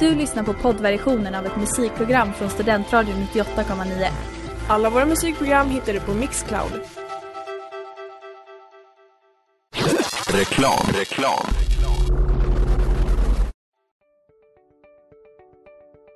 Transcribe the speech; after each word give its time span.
Du 0.00 0.14
lyssnar 0.14 0.42
på 0.42 0.52
poddversionen 0.52 1.34
av 1.34 1.46
ett 1.46 1.56
musikprogram 1.56 2.32
från 2.32 2.50
Studentradion 2.50 3.16
98,9. 3.16 4.08
Alla 4.68 4.90
våra 4.90 5.06
musikprogram 5.06 5.68
hittar 5.70 5.92
du 5.92 6.00
på 6.00 6.14
Mixcloud. 6.14 6.80
Reklam, 10.32 10.86
reklam. 10.94 11.46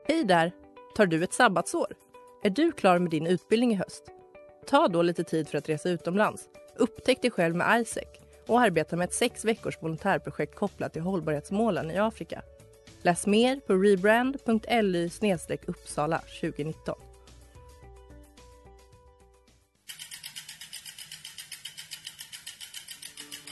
Hej 0.09 0.25
där! 0.25 0.53
Tar 0.97 1.07
du 1.07 1.25
ett 1.25 1.33
sabbatsår? 1.33 1.87
Är 2.43 2.51
du 2.51 2.73
klar 2.73 2.99
med 2.99 3.11
din 3.11 3.27
utbildning 3.27 3.73
i 3.73 3.77
höst? 3.77 4.05
Ta 4.67 4.89
då 4.89 5.03
lite 5.03 5.25
tid 5.25 5.49
för 5.49 5.59
att 5.59 5.69
resa 5.69 5.89
utomlands. 5.89 6.43
Upptäck 6.77 7.23
dig 7.23 7.31
själv 7.31 7.57
med 7.57 7.81
Isaac 7.81 8.07
och 8.47 8.61
arbeta 8.61 8.97
med 8.97 9.05
ett 9.05 9.15
sex 9.15 9.45
veckors 9.45 9.83
volontärprojekt 9.83 10.55
kopplat 10.55 10.93
till 10.93 11.03
hållbarhetsmålen 11.03 11.91
i 11.91 11.99
Afrika. 11.99 12.43
Läs 13.03 13.27
mer 13.27 13.57
på 13.67 13.75
rebrand.ly 13.75 15.09
uppsala 15.67 16.21
2019. 16.41 16.95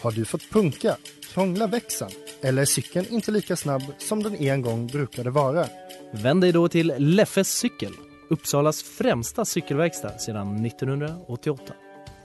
Har 0.00 0.12
du 0.12 0.24
fått 0.24 0.50
punka, 0.50 0.96
krångla 1.32 1.66
växeln 1.66 2.10
eller 2.42 2.62
är 2.62 2.66
cykeln 2.66 3.06
inte 3.10 3.30
lika 3.30 3.56
snabb 3.56 3.82
som 3.98 4.22
den 4.22 4.34
en 4.34 4.62
gång 4.62 4.86
brukade 4.86 5.30
vara? 5.30 5.66
Vänd 6.12 6.40
dig 6.40 6.52
då 6.52 6.68
till 6.68 6.94
Leffes 6.98 7.58
cykel, 7.58 7.92
Uppsalas 8.30 8.82
främsta 8.82 9.44
cykelverkstad 9.44 10.18
sedan 10.18 10.66
1988. 10.66 11.74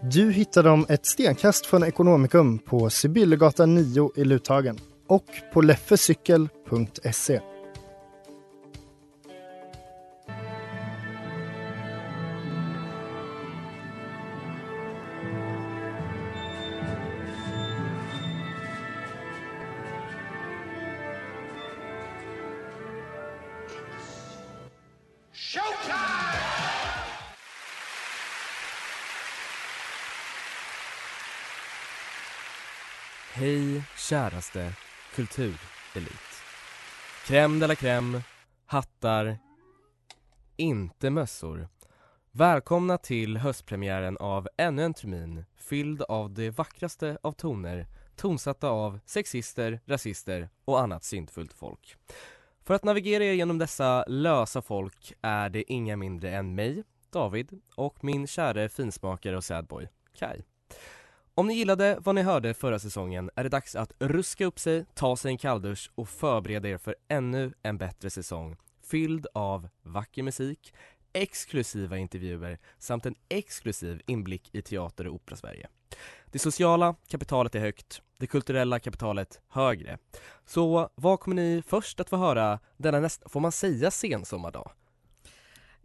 Du 0.01 0.31
hittar 0.31 0.63
dem 0.63 0.85
ett 0.89 1.05
stenkast 1.05 1.65
från 1.65 1.83
Ekonomikum 1.83 2.59
på 2.59 2.89
Sibyllegatan 2.89 3.75
9 3.75 4.11
i 4.15 4.23
Luthagen 4.23 4.79
och 5.07 5.25
på 5.53 5.61
leffecykel.se. 5.61 7.41
Hej 33.35 33.83
käraste 33.97 34.73
kulturelit. 35.15 36.33
Crème 37.25 37.59
de 37.59 37.67
la 37.67 37.75
crème, 37.75 38.21
hattar, 38.65 39.37
inte 40.57 41.09
mössor. 41.09 41.67
Välkomna 42.31 42.97
till 42.97 43.37
höstpremiären 43.37 44.17
av 44.17 44.47
ännu 44.57 44.83
en 44.83 44.93
termin 44.93 45.45
fylld 45.57 46.01
av 46.01 46.33
det 46.33 46.49
vackraste 46.49 47.17
av 47.21 47.31
toner 47.31 47.87
tonsatta 48.15 48.69
av 48.69 48.99
sexister, 49.05 49.79
rasister 49.85 50.49
och 50.65 50.81
annat 50.81 51.03
syndfullt 51.03 51.53
folk. 51.53 51.95
För 52.63 52.73
att 52.73 52.83
navigera 52.83 53.23
er 53.23 53.33
genom 53.33 53.57
dessa 53.57 54.05
lösa 54.07 54.61
folk 54.61 55.13
är 55.21 55.49
det 55.49 55.71
inga 55.71 55.97
mindre 55.97 56.31
än 56.31 56.55
mig, 56.55 56.83
David, 57.09 57.61
och 57.75 58.03
min 58.03 58.27
käre 58.27 58.69
finsmakare 58.69 59.37
och 59.37 59.43
sadboy, 59.43 59.89
Kai. 60.17 60.41
Om 61.35 61.47
ni 61.47 61.53
gillade 61.53 61.97
vad 61.99 62.15
ni 62.15 62.21
hörde 62.21 62.53
förra 62.53 62.79
säsongen 62.79 63.29
är 63.35 63.43
det 63.43 63.49
dags 63.49 63.75
att 63.75 63.93
ruska 63.99 64.45
upp 64.45 64.59
sig, 64.59 64.85
ta 64.93 65.17
sig 65.17 65.31
en 65.31 65.37
kalldusch 65.37 65.91
och 65.95 66.09
förbereda 66.09 66.69
er 66.69 66.77
för 66.77 66.95
ännu 67.07 67.53
en 67.63 67.77
bättre 67.77 68.09
säsong 68.09 68.57
fylld 68.83 69.27
av 69.33 69.69
vacker 69.83 70.23
musik, 70.23 70.73
exklusiva 71.13 71.97
intervjuer 71.97 72.59
samt 72.79 73.05
en 73.05 73.15
exklusiv 73.29 74.01
inblick 74.05 74.49
i 74.55 74.61
teater 74.61 75.07
och 75.07 75.15
opera-Sverige. 75.15 75.67
Det 76.31 76.39
sociala 76.39 76.95
kapitalet 77.07 77.55
är 77.55 77.59
högt, 77.59 78.01
det 78.17 78.27
kulturella 78.27 78.79
kapitalet 78.79 79.41
högre. 79.47 79.97
Så 80.45 80.89
vad 80.95 81.19
kommer 81.19 81.35
ni 81.35 81.63
först 81.67 81.99
att 81.99 82.09
få 82.09 82.17
höra 82.17 82.59
denna 82.77 82.99
nästa, 82.99 83.29
får 83.29 83.39
man 83.39 83.51
säga 83.51 83.91
sensommardag? 83.91 84.71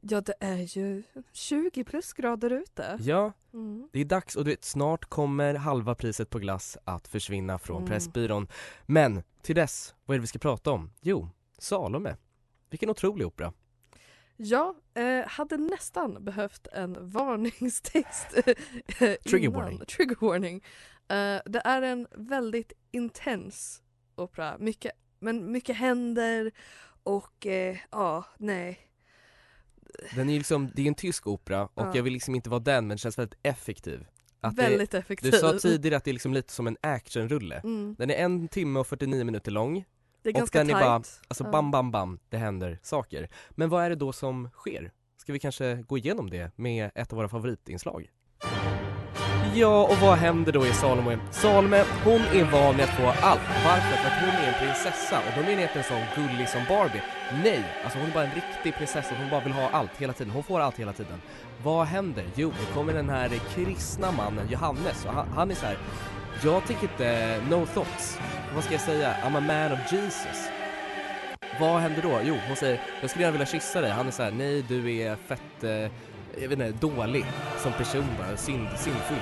Ja, 0.03 0.21
det 0.21 0.35
är 0.41 0.79
ju 0.79 1.03
20 1.33 1.85
plusgrader 1.85 2.51
ute. 2.51 2.99
Ja, 3.01 3.33
Mm. 3.53 3.89
det 3.93 4.01
är 4.01 4.05
dags 4.05 4.37
och 4.37 4.45
du 4.45 4.51
vet, 4.51 4.65
snart 4.65 5.05
kommer 5.05 5.55
halva 5.55 5.95
priset 5.95 6.31
på 6.31 6.39
glass 6.39 6.79
att 6.85 7.09
försvinna 7.09 7.59
från 7.59 7.77
Mm. 7.77 7.89
Pressbyrån. 7.89 8.49
Men 8.87 9.23
till 9.43 9.55
dess, 9.55 9.95
vad 10.05 10.15
är 10.15 10.19
det 10.19 10.21
vi 10.21 10.27
ska 10.27 10.39
prata 10.39 10.71
om? 10.71 10.91
Jo, 11.01 11.29
Salome. 11.59 12.17
Vilken 12.71 12.91
otrolig 12.91 13.27
opera. 13.27 13.53
Ja, 14.37 14.75
eh, 14.95 15.27
hade 15.27 15.57
nästan 15.57 16.25
behövt 16.25 16.67
en 16.73 16.97
varningstext. 17.11 18.27
eh, 19.01 19.15
Trigger 19.15 19.49
warning. 19.51 19.79
Trigger 19.79 20.17
warning. 20.21 20.57
Eh, 21.09 21.41
det 21.45 21.63
är 21.65 21.83
en 21.83 22.07
väldigt 22.15 22.73
intens 22.91 23.83
opera. 24.17 24.57
Mycket, 24.59 24.93
men 25.19 25.53
mycket 25.53 25.77
händer 25.77 26.51
och 27.03 27.47
eh, 27.47 27.77
ja, 27.91 28.25
nej. 28.39 28.79
Den 30.15 30.29
är 30.29 30.33
ju 30.33 30.39
liksom, 30.39 30.71
det 30.75 30.83
är 30.83 30.87
en 30.87 30.95
tysk 30.95 31.27
opera 31.27 31.63
och 31.67 31.71
Ja. 31.87 31.93
jag 31.95 32.03
vill 32.03 32.13
liksom 32.13 32.35
inte 32.35 32.51
vara 32.51 32.61
den 32.61 32.87
men 32.87 32.95
det 32.97 32.99
känns 33.01 33.19
väldigt 33.19 33.39
effektiv. 33.43 34.07
Att 34.41 34.55
väldigt 34.55 34.91
det, 34.91 34.99
effektiv. 34.99 35.33
du 35.33 35.39
sa 35.39 35.59
tidigare 35.59 35.97
att 35.97 36.05
det 36.05 36.11
är 36.11 36.13
liksom 36.13 36.35
lite 36.35 36.53
som 36.53 36.67
en 36.67 36.77
actionrulle. 36.81 37.57
Mm. 37.65 37.95
Den 37.99 38.11
är 38.11 38.15
en 38.15 38.49
timme 38.49 38.81
och 38.81 38.87
49 38.87 39.25
minuter 39.25 39.51
lång. 39.53 39.85
Det 40.23 40.29
är 40.29 40.33
och 40.35 40.39
ganska 40.39 40.59
den 40.59 40.71
är 40.71 40.75
tight. 40.75 40.85
bara- 40.85 40.95
Alltså 41.29 41.45
Ja. 41.45 41.51
bam, 41.51 41.71
bam, 41.71 41.91
bam, 41.91 42.19
det 42.29 42.37
händer 42.37 42.79
saker. 42.83 43.29
Men 43.51 43.69
vad 43.69 43.85
är 43.85 43.91
det 43.91 43.97
då 43.97 44.13
som 44.13 44.51
sker? 44.55 44.93
Ska 45.17 45.33
vi 45.33 45.39
kanske 45.39 45.75
gå 45.89 45.99
igenom 45.99 46.31
det 46.31 46.59
med 46.59 46.91
ett 46.95 47.13
av 47.13 47.17
våra 47.17 47.29
favoritinslag? 47.29 48.11
Ja, 49.55 49.83
och 49.83 49.97
vad 49.97 50.19
händer 50.19 50.53
då 50.53 50.67
i 50.67 50.73
Salome? 50.73 51.19
Salome, 51.31 51.85
hon 52.05 52.21
är 52.21 52.45
van 52.45 52.77
vid 52.77 52.85
att 52.85 52.91
få 52.91 53.07
allt. 53.07 53.41
Varför? 53.65 53.97
För 53.97 54.09
att 54.09 54.21
hon 54.21 54.45
är 54.45 54.49
en 54.49 54.55
prinsessa 54.55 55.19
och 55.19 55.33
då 55.37 55.41
menar 55.41 55.53
jag 55.53 55.63
inte 55.63 55.79
en 55.79 55.85
sån 55.85 56.03
gullig 56.15 56.49
som 56.49 56.61
Barbie. 56.69 57.03
Nej, 57.45 57.65
alltså 57.85 57.99
hon 57.99 58.09
är 58.09 58.15
bara 58.15 58.25
en 58.25 58.35
riktig 58.35 58.75
prinsessa. 58.75 59.15
Hon 59.19 59.31
bara 59.31 59.41
vill 59.41 59.53
ha 59.53 59.69
allt 59.71 59.91
hela 59.99 60.13
tiden. 60.13 60.33
Hon 60.33 60.43
får 60.43 60.61
allt 60.61 60.79
hela 60.79 60.93
tiden. 60.93 61.21
Vad 61.63 61.87
händer? 61.87 62.25
Jo, 62.35 62.53
då 62.61 62.75
kommer 62.75 62.93
den 62.93 63.09
här 63.09 63.29
kristna 63.55 64.13
mannen 64.13 64.49
Johannes 64.51 65.05
och 65.07 65.13
han, 65.13 65.29
han 65.29 65.51
är 65.51 65.55
så 65.55 65.67
här. 65.67 65.79
Jag 66.45 66.67
tänker 66.67 66.83
inte 66.83 67.41
no 67.51 67.67
thoughts. 67.67 68.19
Vad 68.55 68.65
ska 68.65 68.75
jag 68.75 68.81
säga? 68.81 69.15
I'm 69.25 69.37
a 69.37 69.41
man 69.41 69.73
of 69.73 69.93
Jesus. 69.93 70.51
Vad 71.61 71.81
händer 71.81 72.03
då? 72.03 72.21
Jo, 72.25 72.37
hon 72.47 72.57
säger 72.57 72.81
jag 73.01 73.11
skulle 73.11 73.25
gärna 73.25 73.33
vilja 73.39 73.47
kyssa 73.47 73.81
dig. 73.81 73.91
Han 73.91 74.07
är 74.07 74.11
så 74.11 74.23
här, 74.23 74.31
nej 74.31 74.65
du 74.69 74.97
är 74.97 75.17
fett, 75.17 75.65
eh, 75.65 75.91
jag 76.43 76.49
vet 76.49 76.59
inte, 76.59 76.87
dålig 76.87 77.25
som 77.59 77.73
person 77.73 78.07
bara, 78.19 78.37
synd, 78.37 78.69
syndfull. 78.77 79.17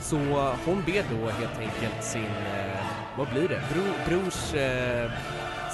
Så 0.00 0.16
hon 0.64 0.82
ber 0.86 1.04
då 1.10 1.30
helt 1.30 1.58
enkelt 1.58 2.04
sin, 2.04 2.24
eh, 2.24 2.78
vad 3.18 3.28
blir 3.28 3.48
det, 3.48 3.62
Bro, 3.72 3.82
brors, 4.06 4.54
eh, 4.54 5.10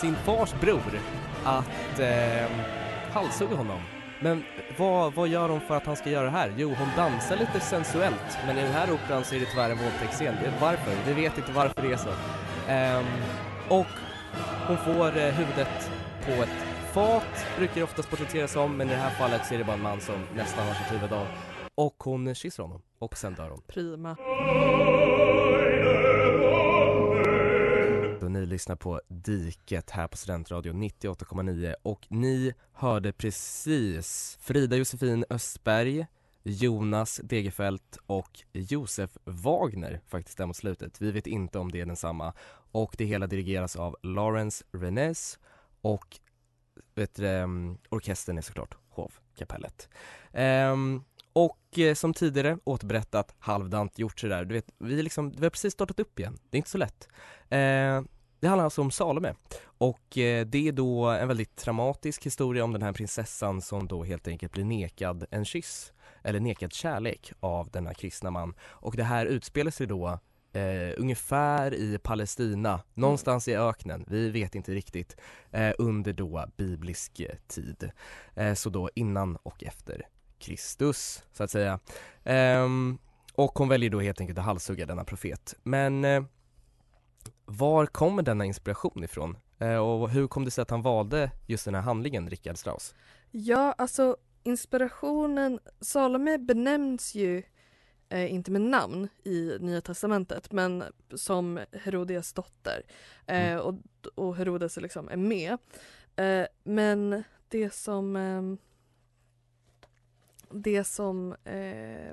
sin 0.00 0.14
fars 0.14 0.54
bror 0.60 1.00
att 1.44 2.00
eh, 2.00 2.50
halshugga 3.12 3.56
honom. 3.56 3.80
Men 4.20 4.44
vad, 4.76 5.14
vad 5.14 5.28
gör 5.28 5.48
hon 5.48 5.60
för 5.60 5.76
att 5.76 5.86
han 5.86 5.96
ska 5.96 6.10
göra 6.10 6.24
det 6.24 6.30
här? 6.30 6.54
Jo, 6.56 6.74
hon 6.78 6.88
dansar 6.96 7.36
lite 7.36 7.60
sensuellt, 7.60 8.38
men 8.46 8.58
i 8.58 8.62
den 8.62 8.72
här 8.72 8.92
operan 8.92 9.24
så 9.24 9.34
är 9.34 9.40
det 9.40 9.46
tyvärr 9.46 9.70
en 9.70 9.78
våldtäktsscen. 9.78 10.34
Varför? 10.60 10.92
Vi 11.06 11.12
vet 11.12 11.38
inte 11.38 11.52
varför 11.52 11.82
det 11.82 11.92
är 11.92 11.96
så. 11.96 12.08
Eh, 12.72 13.02
och 13.68 13.86
hon 14.66 14.76
får 14.76 15.06
eh, 15.06 15.32
huvudet 15.32 15.90
på 16.26 16.42
ett 16.42 16.73
fat, 16.94 17.46
brukar 17.56 17.74
det 17.74 17.82
oftast 17.82 18.10
porträtteras 18.10 18.52
som, 18.52 18.76
men 18.76 18.86
i 18.86 18.90
det 18.90 18.96
här 18.96 19.10
fallet 19.10 19.46
så 19.46 19.54
är 19.54 19.58
det 19.58 19.64
bara 19.64 19.76
en 19.76 19.82
man 19.82 20.00
som 20.00 20.14
nästan 20.36 20.66
har 20.66 20.74
sitt 20.74 20.92
huvud 20.92 21.12
av. 21.12 21.26
Och 21.74 22.02
hon 22.04 22.34
kysser 22.34 22.62
honom, 22.62 22.82
och 22.98 23.16
sen 23.18 23.34
dör 23.34 23.50
hon. 23.50 23.62
Prima. 23.66 24.16
Så 28.20 28.28
ni 28.28 28.46
lyssnar 28.46 28.76
på 28.76 29.00
Diket 29.08 29.90
här 29.90 30.08
på 30.08 30.16
Studentradion 30.16 30.82
98,9 30.82 31.74
och 31.82 32.06
ni 32.08 32.54
hörde 32.72 33.12
precis 33.12 34.38
Frida 34.40 34.76
Josefin 34.76 35.24
Östberg, 35.30 36.06
Jonas 36.42 37.20
Degerfelt 37.24 37.98
och 38.06 38.30
Josef 38.52 39.10
Wagner 39.24 40.00
faktiskt 40.08 40.38
där 40.38 40.46
mot 40.46 40.56
slutet. 40.56 41.00
Vi 41.00 41.10
vet 41.10 41.26
inte 41.26 41.58
om 41.58 41.72
det 41.72 41.80
är 41.80 41.86
densamma 41.86 42.32
och 42.72 42.94
det 42.98 43.04
hela 43.04 43.26
dirigeras 43.26 43.76
av 43.76 43.96
Lawrence 44.02 44.64
Renes 44.72 45.38
och 45.80 46.20
vet 46.94 47.14
du, 47.14 47.28
mm, 47.28 47.78
orkestern 47.88 48.38
är 48.38 48.42
såklart 48.42 48.74
hovkapellet. 48.88 49.88
Um, 50.32 51.04
och 51.32 51.78
eh, 51.78 51.94
som 51.94 52.14
tidigare 52.14 52.58
återberättat, 52.64 53.34
halvdant 53.38 53.98
gjort 53.98 54.20
sådär, 54.20 54.44
du 54.44 54.54
vet, 54.54 54.70
vi, 54.78 55.02
liksom, 55.02 55.30
vi 55.30 55.42
har 55.42 55.50
precis 55.50 55.72
startat 55.72 56.00
upp 56.00 56.18
igen, 56.18 56.38
det 56.50 56.56
är 56.56 56.58
inte 56.58 56.70
så 56.70 56.78
lätt. 56.78 57.08
Eh, 57.48 58.02
det 58.40 58.48
handlar 58.48 58.64
alltså 58.64 58.80
om 58.80 58.90
Salome 58.90 59.34
och 59.62 60.18
eh, 60.18 60.46
det 60.46 60.68
är 60.68 60.72
då 60.72 61.04
en 61.04 61.28
väldigt 61.28 61.56
traumatisk 61.56 62.26
historia 62.26 62.64
om 62.64 62.72
den 62.72 62.82
här 62.82 62.92
prinsessan 62.92 63.62
som 63.62 63.88
då 63.88 64.04
helt 64.04 64.28
enkelt 64.28 64.52
blir 64.52 64.64
nekad 64.64 65.24
en 65.30 65.44
kyss 65.44 65.92
eller 66.22 66.40
nekad 66.40 66.72
kärlek 66.72 67.32
av 67.40 67.70
denna 67.70 67.94
kristna 67.94 68.30
man 68.30 68.54
och 68.62 68.96
det 68.96 69.04
här 69.04 69.26
utspelar 69.26 69.70
sig 69.70 69.86
då 69.86 70.18
eh, 70.54 70.94
ungefär 70.96 71.74
i 71.74 71.98
Palestina, 71.98 72.80
någonstans 72.94 73.48
i 73.48 73.56
öknen, 73.56 74.04
vi 74.08 74.30
vet 74.30 74.54
inte 74.54 74.72
riktigt, 74.74 75.16
eh, 75.50 75.72
under 75.78 76.12
då 76.12 76.44
biblisk 76.56 77.20
eh, 77.20 77.36
tid. 77.46 77.90
Eh, 78.34 78.54
så 78.54 78.70
då 78.70 78.90
innan 78.94 79.36
och 79.36 79.64
efter 79.64 80.02
Kristus, 80.38 81.22
så 81.32 81.44
att 81.44 81.50
säga. 81.50 81.78
Ehm, 82.24 82.98
och 83.34 83.58
hon 83.58 83.68
väljer 83.68 83.90
då 83.90 84.00
helt 84.00 84.20
enkelt 84.20 84.38
att 84.38 84.44
halshugga 84.44 84.86
denna 84.86 85.04
profet. 85.04 85.54
Men 85.62 86.04
eh, 86.04 86.24
var 87.44 87.86
kommer 87.86 88.22
denna 88.22 88.44
inspiration 88.44 89.04
ifrån? 89.04 89.36
Eh, 89.58 89.76
och 89.76 90.10
hur 90.10 90.26
kom 90.26 90.44
det 90.44 90.50
sig 90.50 90.62
att 90.62 90.70
han 90.70 90.82
valde 90.82 91.30
just 91.46 91.64
den 91.64 91.74
här 91.74 91.82
handlingen, 91.82 92.30
Richard 92.30 92.58
Strauss? 92.58 92.94
Ja, 93.30 93.74
alltså 93.78 94.16
inspirationen, 94.42 95.58
Salome 95.80 96.38
benämns 96.38 97.14
ju 97.14 97.42
eh, 98.14 98.34
inte 98.34 98.50
med 98.50 98.60
namn 98.60 99.08
i 99.24 99.56
Nya 99.60 99.80
Testamentet 99.80 100.52
men 100.52 100.84
som 101.14 101.60
Herodias 101.72 102.32
dotter 102.32 102.82
eh, 103.26 103.52
Mm. 103.52 103.60
och, 103.60 103.74
och 104.14 104.36
Herodes 104.36 104.76
liksom 104.76 105.08
är 105.08 105.16
med. 105.16 105.58
Eh, 106.16 106.46
men 106.64 107.24
det 107.48 107.74
som 107.74 108.16
ehm, 108.16 108.58
det 110.50 110.84
som 110.84 111.34
eh, 111.44 112.10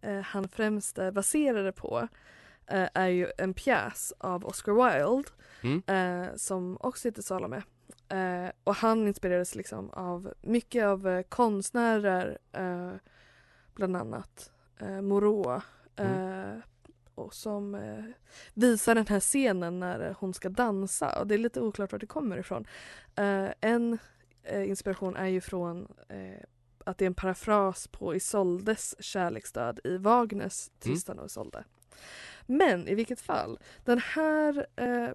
eh, 0.00 0.20
han 0.22 0.48
främst 0.48 0.98
baserade 1.12 1.72
på 1.72 2.08
eh, 2.66 2.88
är 2.94 3.08
ju 3.08 3.30
en 3.38 3.54
pjäs 3.54 4.12
av 4.18 4.44
Oscar 4.46 4.72
Wilde 4.72 5.30
Mm. 5.62 6.38
som 6.38 6.76
också 6.80 7.08
heter 7.08 7.22
Salome. 7.22 7.62
Eh, 8.08 8.50
och 8.64 8.74
han 8.74 9.06
inspirerades 9.08 9.54
liksom 9.54 9.90
av 9.90 10.32
mycket 10.40 10.84
av 10.84 11.08
eh, 11.08 11.22
konstnärer, 11.22 12.38
eh, 12.52 12.92
bland 13.74 13.96
annat 13.96 14.52
eh, 14.80 15.00
Moreau, 15.00 15.60
eh, 15.96 16.58
och 17.14 17.34
som 17.34 17.74
eh, 17.74 18.04
visar 18.54 18.94
den 18.94 19.06
här 19.06 19.20
scenen 19.20 19.80
när 19.80 20.14
hon 20.18 20.34
ska 20.34 20.48
dansa 20.48 21.18
och 21.20 21.26
det 21.26 21.34
är 21.34 21.38
lite 21.38 21.60
oklart 21.60 21.92
var 21.92 21.98
det 21.98 22.06
kommer 22.06 22.38
ifrån. 22.38 22.66
Eh, 23.14 23.48
en 23.60 23.98
eh, 24.42 24.68
inspiration 24.68 25.16
är 25.16 25.26
ju 25.26 25.40
från 25.40 25.94
eh, 26.08 26.42
att 26.84 26.98
det 26.98 27.04
är 27.04 27.06
en 27.06 27.14
parafras 27.14 27.88
på 27.88 28.14
Isoldes 28.14 29.02
kärleksdöd 29.02 29.80
i 29.84 29.96
Wagners 29.96 30.70
Tristan 30.78 31.18
och 31.18 31.26
Isolde. 31.26 31.64
Men 32.46 32.88
i 32.88 32.94
vilket 32.94 33.20
fall, 33.20 33.58
den 33.84 33.98
här 33.98 34.66
eh, 34.76 35.10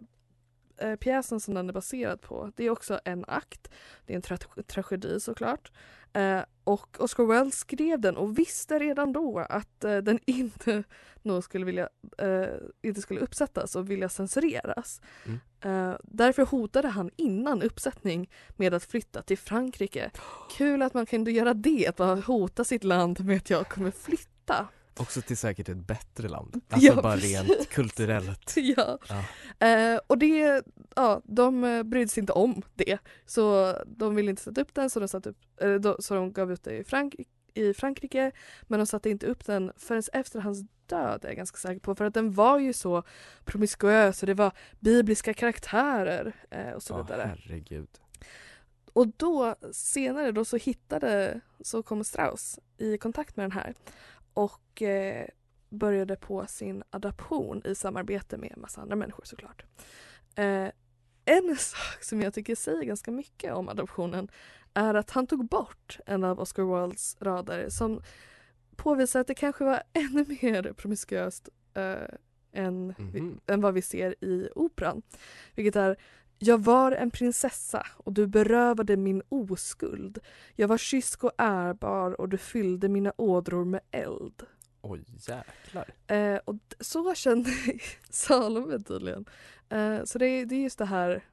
eh, 0.78 0.96
pjäsen 0.96 1.40
som 1.40 1.54
den 1.54 1.69
är 1.69 1.74
baserad 1.74 2.22
på, 2.22 2.52
det 2.56 2.63
är 2.66 2.69
också 2.69 3.00
en 3.06 3.25
akt. 3.28 3.72
Det 4.06 4.13
är 4.13 4.16
en 4.16 4.22
tra- 4.22 4.63
tragedi 4.63 5.19
såklart. 5.19 5.72
Eh, 6.13 6.42
och 6.63 6.98
Oscar 7.00 7.24
Wilde 7.24 7.52
skrev 7.52 8.00
den 8.00 8.18
och 8.18 8.40
visste 8.40 8.80
redan 8.80 9.13
då 9.13 9.40
att 9.40 9.84
eh, 9.84 9.98
den 9.98 10.19
inte 10.25 10.84
nog 11.22 11.44
skulle 11.44 11.66
vilja, 11.66 11.90
eh, 12.18 12.48
inte 12.81 13.02
skulle 13.02 13.19
uppsättas 13.19 13.75
och 13.75 13.90
vilja 13.90 14.10
censureras. 14.10 15.02
Mm. 15.25 15.40
Därför 16.04 16.46
hotade 16.46 16.88
han 16.88 17.10
innan 17.16 17.62
uppsättning 17.62 18.30
med 18.50 18.74
att 18.74 18.84
flytta 18.84 19.22
till 19.22 19.38
Frankrike. 19.38 20.12
Kul 20.58 20.81
att 20.81 20.94
man 20.94 21.06
kunde 21.06 21.31
göra 21.31 21.54
det, 21.54 21.88
att 21.88 22.00
man 22.00 22.24
hota 22.24 22.63
sitt 22.63 22.84
land 22.84 23.25
med 23.25 23.38
att 23.38 23.50
jag 23.50 23.69
kommer 23.69 23.92
flytta. 23.92 24.68
Också 25.01 25.21
till 25.21 25.38
säkert 25.38 25.69
ett 25.69 25.88
bättre 25.88 26.27
land, 26.27 26.62
alltså 26.69 26.88
Ja, 26.88 27.01
bara 27.01 27.13
precis. 27.13 27.39
rent 27.50 27.69
kulturellt. 27.69 28.53
ja. 28.57 28.98
Ja. 29.09 29.24
Eh, 29.68 30.00
och 30.07 30.18
det, 30.18 30.63
ja, 30.95 31.21
de 31.24 31.63
eh, 31.63 31.83
brydde 31.83 32.07
sig 32.12 32.21
inte 32.21 32.33
om 32.33 32.62
det. 32.75 32.98
Så 33.25 33.75
de 33.88 34.15
ville 34.15 34.30
inte 34.30 34.42
sätta 34.44 34.62
upp 34.62 34.74
den 34.74 34.89
så 34.89 35.00
de, 35.00 35.07
satte 35.07 35.30
upp, 35.30 35.38
eh, 35.62 35.74
då, 35.74 35.95
så 36.00 36.13
de 36.15 36.33
gav 36.33 36.51
ut 36.51 36.63
det 36.63 36.77
i, 36.77 36.83
Frank 36.83 37.15
i 37.53 37.74
Frankrike. 37.74 38.31
Men 38.62 38.80
de 38.80 38.86
satte 38.86 39.09
inte 39.09 39.25
upp 39.27 39.45
den 39.45 39.71
förrän 39.77 40.03
efter 40.13 40.39
hans 40.39 40.62
död 40.86 41.25
är 41.25 41.27
jag 41.30 41.38
ganska 41.38 41.57
säker 41.57 41.80
på. 41.80 41.95
För 41.95 42.06
att 42.06 42.13
den 42.13 42.31
var 42.31 42.59
ju 42.59 42.74
så 42.74 43.03
promiskuös 43.45 44.24
och 44.24 44.27
det 44.27 44.33
var 44.33 44.51
bibliska 44.80 45.33
karaktärer 45.33 46.33
eh, 46.50 46.69
och 46.71 46.83
så 46.83 46.94
Ja, 46.94 47.01
vidare. 47.03 47.36
herregud. 47.36 47.89
Och 48.94 49.07
då 49.18 49.56
senare 49.71 50.31
då 50.31 50.45
så 50.45 50.57
hittade, 50.57 51.42
så 51.62 51.83
kom 51.83 52.03
Strauss 52.03 52.59
i 52.77 52.98
kontakt 52.98 53.36
med 53.38 53.44
den 53.44 53.51
här 53.51 53.74
och 54.33 54.81
eh, 54.81 55.28
började 55.69 56.16
på 56.16 56.45
sin 56.48 56.83
adaption 56.89 57.62
i 57.66 57.75
samarbete 57.75 58.38
med 58.38 58.51
en 58.56 58.62
massa 58.62 58.81
andra 58.81 58.95
människor 58.95 59.24
såklart. 59.25 59.63
Eh, 60.36 60.68
en 61.25 61.56
sak 61.60 62.04
som 62.04 62.22
jag 62.22 62.33
tycker 62.33 62.56
säger 62.56 62.83
ganska 62.83 63.12
mycket 63.12 63.54
om 63.54 63.69
adaptionen 63.69 64.31
är 64.74 64.94
att 64.94 65.12
han 65.12 65.28
tog 65.28 65.48
bort 65.48 66.00
en 66.06 66.24
av 66.24 66.39
Oscar 66.39 66.81
Wildes 66.81 67.18
rader 67.19 67.69
som 67.69 68.01
påvisar 68.75 69.19
att 69.19 69.28
det 69.28 69.36
kanske 69.36 69.63
var 69.63 69.83
ännu 69.94 70.25
mer 70.42 70.74
promiskuöst 70.74 71.50
eh, 71.74 71.95
än, 72.54 72.94
vi, 72.98 73.22
Mhm. 73.22 73.39
än 73.48 73.62
vad 73.62 73.74
vi 73.74 73.81
ser 73.81 74.24
i 74.24 74.50
operan. 74.56 75.01
Vilket 75.56 75.75
är 75.75 75.98
jag 76.44 76.64
var 76.64 76.92
en 76.92 77.12
prinsessa 77.12 77.88
och 77.98 78.14
du 78.14 78.28
berövade 78.28 78.98
min 78.98 79.22
oskuld. 79.30 80.20
Jag 80.56 80.68
var 80.68 80.78
kysk 80.78 81.24
och 81.24 81.32
ärbar 81.38 82.22
och 82.22 82.30
du 82.30 82.38
fyllde 82.38 82.90
mina 82.90 83.14
ådror 83.18 83.66
med 83.66 83.82
eld. 83.92 84.44
Oj, 84.82 85.04
jäklar. 85.28 85.90
Eh, 86.08 86.40
och 86.46 86.56
så 86.80 87.16
kände 87.16 87.50
Salome 88.10 88.80
tydligen. 88.80 89.26
Eh, 89.70 90.04
så 90.04 90.18
det, 90.20 90.26
är- 90.26 90.46
det 90.46 90.56
är 90.56 90.64
just 90.64 90.78
det 90.78 90.86
här 90.86 91.24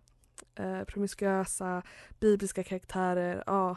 eh, 0.55 0.85
promiskuösa, 0.85 1.83
bibliska 2.21 2.63
karaktärer. 2.65 3.43
Ja. 3.47 3.77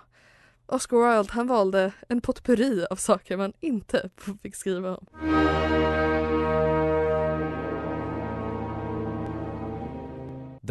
Oscar 0.65 0.97
Wilde 1.17 1.33
han 1.33 1.47
valde 1.47 1.91
en 2.09 2.21
potpurri 2.21 2.85
av 2.89 2.95
saker 2.95 3.37
man 3.37 3.53
inte 3.59 4.09
fick 4.41 4.55
skriva 4.55 4.97
om. 4.97 5.05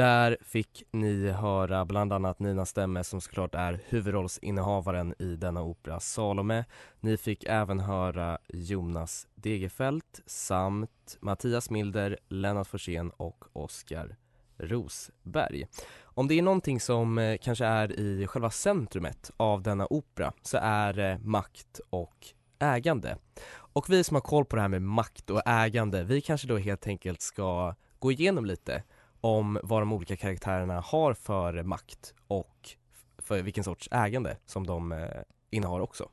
Där 0.00 0.36
fick 0.42 0.82
ni 0.92 1.30
höra 1.30 1.84
bland 1.84 2.12
annat 2.12 2.38
Nina 2.38 2.66
Stemme 2.66 3.04
som 3.04 3.20
såklart 3.20 3.54
är 3.54 3.80
huvudrollsinnehavaren 3.88 5.14
i 5.18 5.36
denna 5.36 5.62
opera 5.62 6.00
Salome. 6.00 6.64
Ni 7.00 7.16
fick 7.16 7.44
även 7.44 7.80
höra 7.80 8.38
Jonas 8.48 9.26
Degerfelt 9.34 10.20
samt 10.26 11.18
Mattias 11.20 11.70
Milder, 11.70 12.18
Lennart 12.28 12.66
Forsén 12.66 13.10
och 13.10 13.44
Oskar 13.52 14.16
Rosberg. 14.58 15.66
Om 16.02 16.28
det 16.28 16.38
är 16.38 16.42
någonting 16.42 16.80
som 16.80 17.18
eh, 17.18 17.38
kanske 17.42 17.64
är 17.64 18.00
i 18.00 18.26
själva 18.26 18.50
centrumet 18.50 19.30
av 19.36 19.62
denna 19.62 19.86
opera 19.90 20.32
så 20.42 20.58
är 20.62 20.92
det 20.92 21.20
makt 21.24 21.80
och 21.90 22.26
ägande. 22.58 23.16
Och 23.52 23.90
vi 23.90 24.04
som 24.04 24.14
har 24.14 24.22
koll 24.22 24.44
på 24.44 24.56
det 24.56 24.62
här 24.62 24.68
med 24.68 24.82
makt 24.82 25.30
och 25.30 25.42
ägande, 25.46 26.04
vi 26.04 26.20
kanske 26.20 26.48
då 26.48 26.56
helt 26.56 26.86
enkelt 26.86 27.22
ska 27.22 27.74
gå 27.98 28.12
igenom 28.12 28.44
lite 28.44 28.82
om 29.20 29.58
vad 29.62 29.82
de 29.82 29.92
olika 29.92 30.16
karaktärerna 30.16 30.80
har 30.80 31.14
för 31.14 31.62
makt 31.62 32.14
och 32.26 32.70
för 33.18 33.42
vilken 33.42 33.64
sorts 33.64 33.88
ägande 33.92 34.36
som 34.46 34.66
de 34.66 34.92
eh, 34.92 35.22
innehar 35.50 35.80
också. 35.80 36.10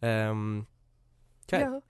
Um, 0.00 0.66
Ja, 1.60 1.80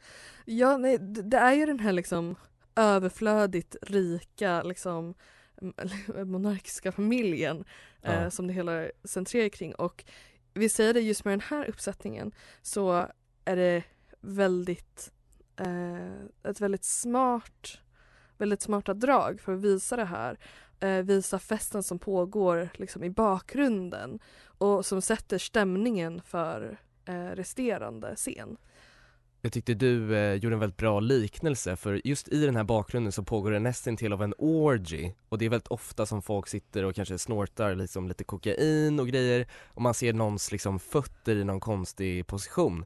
ja 0.45 0.76
nej, 0.76 0.99
det 0.99 1.37
är 1.37 1.52
ju 1.52 1.66
den 1.66 1.78
här 1.81 1.93
liksom 1.93 2.35
överflödigt 2.76 3.76
rika 3.83 4.62
liksom 4.62 5.14
monarkiska 6.25 6.93
familjen 6.93 7.64
Ja. 8.00 8.12
eh, 8.12 8.28
som 8.28 8.47
det 8.47 8.52
hela 8.52 8.87
centrerar 9.05 9.49
kring 9.49 9.75
och 9.75 10.05
vi 10.55 10.69
säger 10.69 10.95
det 10.95 11.00
just 11.00 11.25
med 11.25 11.33
den 11.33 11.40
här 11.40 11.69
uppsättningen 11.69 12.33
så 12.62 13.07
är 13.45 13.57
det 13.57 13.83
väldigt 14.21 15.12
eh, 15.57 16.50
ett 16.50 16.61
väldigt 16.61 16.85
smart 16.85 17.81
väldigt 18.38 18.62
smarta 18.62 18.95
drag 18.95 19.40
för 19.40 19.55
att 19.55 19.61
visa 19.61 19.97
det 19.97 20.05
här 20.05 20.38
eh, 20.81 21.02
visa 21.02 21.38
festen 21.38 21.83
som 21.83 21.99
pågår 21.99 22.69
liksom 22.75 23.05
i 23.05 23.11
bakgrunden 23.11 24.19
och 24.59 24.87
som 24.87 25.02
sätter 25.02 25.38
stämningen 25.38 26.21
för 26.23 26.78
eh, 27.05 27.14
resterande 27.14 28.16
scen. 28.16 28.57
Jag 29.40 29.52
tyckte 29.52 29.75
du 29.75 30.16
eh, 30.16 30.35
gjorde 30.35 30.57
en 30.57 30.61
väldigt 30.61 30.76
bra 30.76 31.00
liknelse 31.00 31.76
för 31.76 32.00
just 32.05 32.28
i 32.28 32.47
den 32.47 32.57
här 32.57 32.64
bakgrunden 32.64 33.12
så 33.12 33.23
pågår 33.23 33.50
det 33.50 33.59
nästan 33.59 33.97
till 33.97 34.12
av 34.12 34.23
en 34.23 34.35
orgy 34.38 35.12
och 35.28 35.38
det 35.38 35.45
är 35.45 35.50
väldigt 35.50 35.69
ofta 35.69 36.07
som 36.07 36.23
folk 36.23 36.49
sitter 36.49 36.85
och 36.85 36.95
kanske 36.95 37.19
snortar 37.19 37.75
liksom 37.75 38.09
lite 38.09 38.25
kokain 38.25 39.00
och 39.00 39.09
grejer 39.09 39.47
och 39.64 39.83
man 39.83 39.95
ser 39.95 40.12
någons 40.12 40.52
liksom 40.52 40.78
fötter 40.78 41.37
i 41.37 41.45
någon 41.45 41.61
konstig 41.61 42.26
position. 42.26 42.85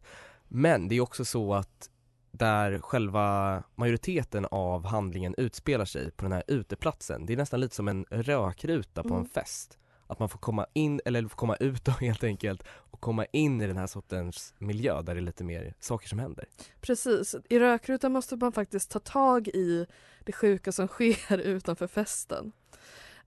Men 0.48 0.88
det 0.88 0.94
är 0.94 1.00
också 1.00 1.24
så 1.24 1.54
att 1.54 1.90
där 2.32 2.78
själva 2.78 3.62
majoriteten 3.74 4.46
av 4.50 4.86
handlingen 4.86 5.34
utspelar 5.38 5.84
sig 5.84 6.10
på 6.10 6.24
den 6.24 6.32
här 6.32 6.42
uteplatsen, 6.46 7.26
det 7.26 7.32
är 7.32 7.36
nästan 7.36 7.60
lite 7.60 7.74
som 7.74 7.88
en 7.88 8.04
rökruta 8.10 9.02
på 9.02 9.08
en 9.08 9.14
Mm. 9.14 9.28
fest. 9.28 9.76
Att 10.06 10.18
man 10.18 10.28
får 10.28 10.38
komma 10.38 10.66
in, 10.72 11.00
eller 11.04 11.22
får 11.22 11.36
komma 11.36 11.56
ut 11.56 11.84
då 11.84 11.92
helt 12.00 12.24
enkelt 12.24 12.62
och 12.68 13.00
komma 13.00 13.24
in 13.24 13.60
i 13.60 13.66
den 13.66 13.76
här 13.76 13.86
sortens 13.86 14.54
miljö 14.58 15.02
där 15.02 15.14
det 15.14 15.20
är 15.20 15.22
lite 15.22 15.44
mer 15.44 15.74
saker 15.80 16.08
som 16.08 16.18
händer. 16.18 16.44
Precis, 16.80 17.34
i 17.48 17.58
rökrutan 17.58 18.12
måste 18.12 18.36
man 18.36 18.52
faktiskt 18.52 18.90
ta 18.90 18.98
tag 18.98 19.48
i 19.48 19.86
det 20.24 20.32
sjuka 20.32 20.72
som 20.72 20.88
sker 20.98 21.38
utanför 21.38 21.86
festen. 21.86 22.52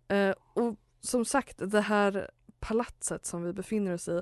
Eh, 0.07 0.33
och 0.53 0.75
som 1.01 1.25
sagt, 1.25 1.57
det 1.71 1.81
här 1.81 2.29
palatset 2.59 3.25
som 3.25 3.43
vi 3.43 3.53
befinner 3.53 3.93
oss 3.93 4.07
i, 4.07 4.21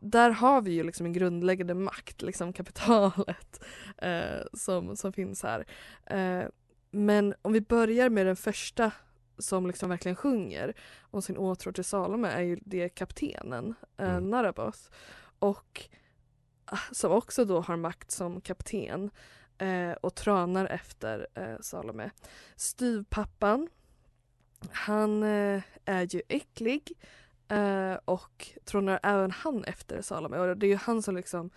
där 0.00 0.30
har 0.30 0.62
vi 0.62 0.70
ju 0.72 0.82
liksom 0.82 1.06
en 1.06 1.12
grundläggande 1.12 1.74
makt, 1.74 2.22
liksom 2.22 2.52
kapitalet 2.52 3.64
eh, 3.98 4.42
som, 4.52 4.96
som 4.96 5.12
finns 5.12 5.42
här. 5.42 5.66
Eh, 6.06 6.48
men 6.90 7.34
om 7.42 7.52
vi 7.52 7.60
börjar 7.60 8.08
med 8.08 8.26
den 8.26 8.36
första 8.36 8.92
som 9.38 9.66
liksom 9.66 9.90
verkligen 9.90 10.16
sjunger 10.16 10.74
om 11.00 11.22
sin 11.22 11.36
åtrå 11.36 11.72
till 11.72 11.84
Salome 11.84 12.28
är 12.28 12.42
ju 12.42 12.58
det 12.64 12.88
kaptenen, 12.88 13.74
eh, 13.96 14.10
Mm. 14.10 14.30
Naraboth. 14.30 14.78
Och 15.38 15.88
ah, 16.64 16.78
som 16.92 17.12
också 17.12 17.44
då 17.44 17.60
har 17.60 17.76
makt 17.76 18.10
som 18.10 18.40
kapten 18.40 19.10
eh, 19.58 19.92
och 19.92 20.14
tränar 20.14 20.66
efter 20.66 21.26
eh, 21.34 21.56
Salome. 21.60 22.10
Styvpappan, 22.56 23.68
han 24.70 25.22
eh, 25.22 25.62
är 25.84 26.14
ju 26.14 26.22
äcklig 26.28 26.92
eh, 27.48 27.94
och 28.04 28.48
trånar 28.64 29.00
även 29.02 29.30
han 29.30 29.64
efter 29.64 30.02
Salome 30.02 30.38
och 30.38 30.56
det 30.56 30.66
är 30.66 30.68
ju 30.68 30.76
han 30.76 31.02
som 31.02 31.16
liksom 31.16 31.50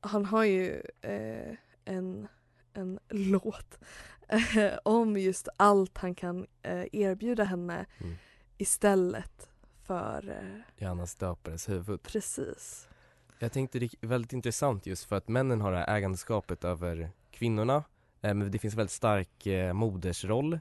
han 0.00 0.24
har 0.24 0.44
ju 0.44 0.82
eh, 1.00 1.54
en, 1.84 2.28
en 2.72 2.98
låt 3.08 3.78
eh, 4.28 4.72
om 4.82 5.16
just 5.16 5.48
allt 5.56 5.98
han 5.98 6.14
kan 6.14 6.46
erbjuda 6.92 7.44
henne 7.44 7.86
Mm. 8.00 8.14
istället 8.58 9.48
för 9.82 10.34
Johannas 10.76 11.14
döpares 11.14 11.68
huvud. 11.68 12.02
precis. 12.02 12.88
Jag 13.38 13.52
tänkte 13.52 13.78
det 13.78 13.94
är 14.00 14.06
väldigt 14.06 14.32
intressant 14.32 14.86
just 14.86 15.04
för 15.04 15.16
att 15.16 15.28
männen 15.28 15.60
har 15.60 15.72
det 15.72 15.78
här 15.78 15.96
ägandeskapet 15.96 16.64
över 16.64 17.10
kvinnorna. 17.30 17.84
Men 18.20 18.50
det 18.50 18.58
finns 18.58 18.74
väldigt 18.74 18.92
stark 18.92 19.46
modersroll, 19.74 20.60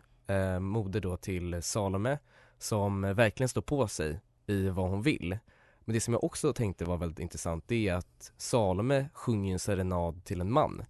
moder 0.59 0.99
då 0.99 1.17
till 1.17 1.61
Salome, 1.63 2.19
som 2.57 3.01
verkligen 3.01 3.49
står 3.49 3.61
på 3.61 3.87
sig 3.87 4.19
i 4.47 4.69
vad 4.69 4.89
hon 4.89 5.01
vill. 5.01 5.37
Men 5.79 5.93
det 5.93 5.99
som 5.99 6.13
jag 6.13 6.23
också 6.23 6.53
tänkte 6.53 6.85
var 6.85 6.97
väldigt 6.97 7.19
intressant 7.19 7.63
det 7.67 7.87
är 7.87 7.93
att 7.93 8.31
Salome 8.37 9.09
sjunger 9.13 9.53
en 9.53 9.59
serenad 9.59 10.23
till 10.23 10.41
en 10.41 10.51
man. 10.51 10.85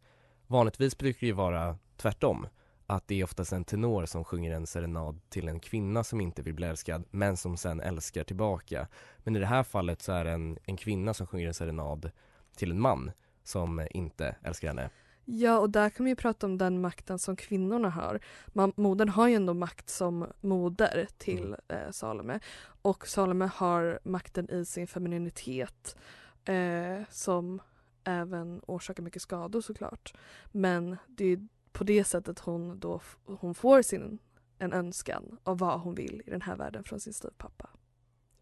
Vanligtvis 0.47 0.97
brukar 0.97 1.19
det 1.19 1.25
ju 1.25 1.33
vara 1.33 1.77
tvärtom. 1.97 2.47
Att 2.85 3.07
det 3.07 3.19
är 3.19 3.23
oftast 3.23 3.51
en 3.51 3.65
tenor 3.65 4.05
som 4.05 4.23
sjunger 4.23 4.51
en 4.55 4.67
serenad 4.67 5.21
till 5.29 5.47
en 5.47 5.59
kvinna 5.59 6.03
som 6.03 6.21
inte 6.21 6.41
vill 6.41 6.53
bli 6.53 6.67
älskad 6.67 7.03
men 7.11 7.37
som 7.37 7.57
sen 7.57 7.81
älskar 7.81 8.23
tillbaka. 8.23 8.87
Men 9.17 9.35
i 9.35 9.39
det 9.39 9.45
här 9.45 9.63
fallet 9.63 10.01
så 10.01 10.11
är 10.11 10.25
det 10.25 10.31
en, 10.31 10.57
en 10.63 10.77
kvinna 10.77 11.13
som 11.13 11.27
sjunger 11.27 11.47
en 11.47 11.53
serenad 11.53 12.11
till 12.55 12.71
en 12.71 12.81
man 12.81 13.11
som 13.43 13.87
inte 13.91 14.35
älskar 14.43 14.67
henne. 14.67 14.89
Ja, 15.25 15.59
och 15.59 15.69
där 15.69 15.89
kan 15.89 16.03
vi 16.03 16.11
ju 16.11 16.15
prata 16.15 16.45
om 16.45 16.57
den 16.57 16.81
makten 16.81 17.19
som 17.19 17.35
kvinnorna 17.35 17.89
har. 17.89 18.19
Man, 18.47 18.73
modern 18.75 19.09
har 19.09 19.27
ju 19.27 19.35
ändå 19.35 19.53
makt 19.53 19.89
som 19.89 20.27
moder 20.41 21.07
till 21.17 21.55
eh, 21.67 21.91
Salome. 21.91 22.39
Och 22.81 23.07
Salome 23.07 23.49
har 23.55 23.99
makten 24.03 24.49
i 24.49 24.65
sin 24.65 24.87
femininitet 24.87 25.97
eh, 26.45 27.01
som 27.09 27.61
även 28.03 28.61
orsakar 28.67 29.03
mycket 29.03 29.21
skador 29.21 29.61
såklart. 29.61 30.13
Men 30.51 30.97
det 31.07 31.25
är 31.25 31.47
på 31.71 31.83
det 31.83 32.03
sättet 32.03 32.39
hon 32.39 32.79
då 32.79 33.01
hon 33.25 33.55
får 33.55 33.81
sin 33.81 34.19
en 34.57 34.73
önskan 34.73 35.37
av 35.43 35.57
vad 35.57 35.79
hon 35.79 35.95
vill 35.95 36.21
i 36.25 36.29
den 36.29 36.41
här 36.41 36.55
världen 36.55 36.83
från 36.83 36.99
sin 36.99 37.13
styvpappa. 37.13 37.69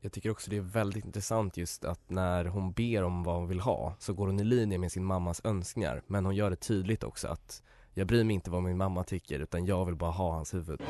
Jag 0.03 0.11
tycker 0.11 0.29
också 0.29 0.49
det 0.49 0.57
är 0.57 0.61
väldigt 0.61 1.05
intressant 1.05 1.57
just 1.57 1.85
att 1.85 2.09
när 2.09 2.45
hon 2.45 2.71
ber 2.71 3.03
om 3.03 3.23
vad 3.23 3.35
hon 3.35 3.47
vill 3.47 3.59
ha 3.59 3.95
så 3.99 4.13
går 4.13 4.27
hon 4.27 4.39
i 4.39 4.43
linje 4.43 4.77
med 4.77 4.91
sin 4.91 5.05
mammas 5.05 5.41
önskningar 5.43 6.01
men 6.07 6.25
hon 6.25 6.35
gör 6.35 6.49
det 6.49 6.55
tydligt 6.55 7.03
också 7.03 7.27
att 7.27 7.63
jag 7.93 8.07
bryr 8.07 8.23
mig 8.23 8.33
inte 8.33 8.51
vad 8.51 8.63
min 8.63 8.77
mamma 8.77 9.03
tycker 9.03 9.39
utan 9.39 9.65
jag 9.65 9.85
vill 9.85 9.95
bara 9.95 10.11
ha 10.11 10.33
hans 10.33 10.53
huvud. 10.53 10.81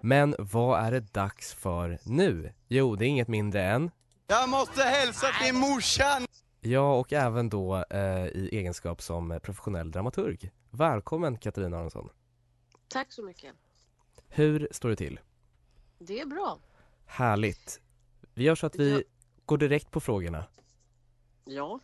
Men 0.00 0.34
vad 0.38 0.80
är 0.80 0.90
det 0.90 1.14
dags 1.14 1.54
för 1.54 1.98
nu? 2.02 2.52
Jo, 2.68 2.96
det 2.96 3.04
är 3.04 3.08
inget 3.08 3.28
mindre 3.28 3.62
än 3.62 3.90
Jag 4.26 4.48
måste 4.48 4.82
hälsa 4.82 5.26
till 5.42 5.54
morsan! 5.54 6.26
Ja, 6.60 6.98
och 6.98 7.12
även 7.12 7.48
då 7.48 7.84
eh, 7.90 8.26
i 8.26 8.48
egenskap 8.52 9.02
som 9.02 9.40
professionell 9.42 9.90
dramaturg. 9.90 10.50
Välkommen 10.70 11.36
Katarina 11.36 11.78
Aronsson. 11.78 12.08
Tack 12.90 13.12
så 13.12 13.22
mycket. 13.22 13.54
Hur 14.28 14.68
står 14.70 14.88
det 14.88 14.96
till? 14.96 15.20
Det 15.98 16.20
är 16.20 16.26
bra. 16.26 16.58
Härligt. 17.06 17.80
Vi 18.34 18.44
gör 18.44 18.54
så 18.54 18.66
att 18.66 18.76
vi 18.76 18.90
Ja. 18.92 19.00
går 19.44 19.58
direkt 19.58 19.90
på 19.90 20.00
frågorna. 20.00 20.44
Ja. 21.44 21.80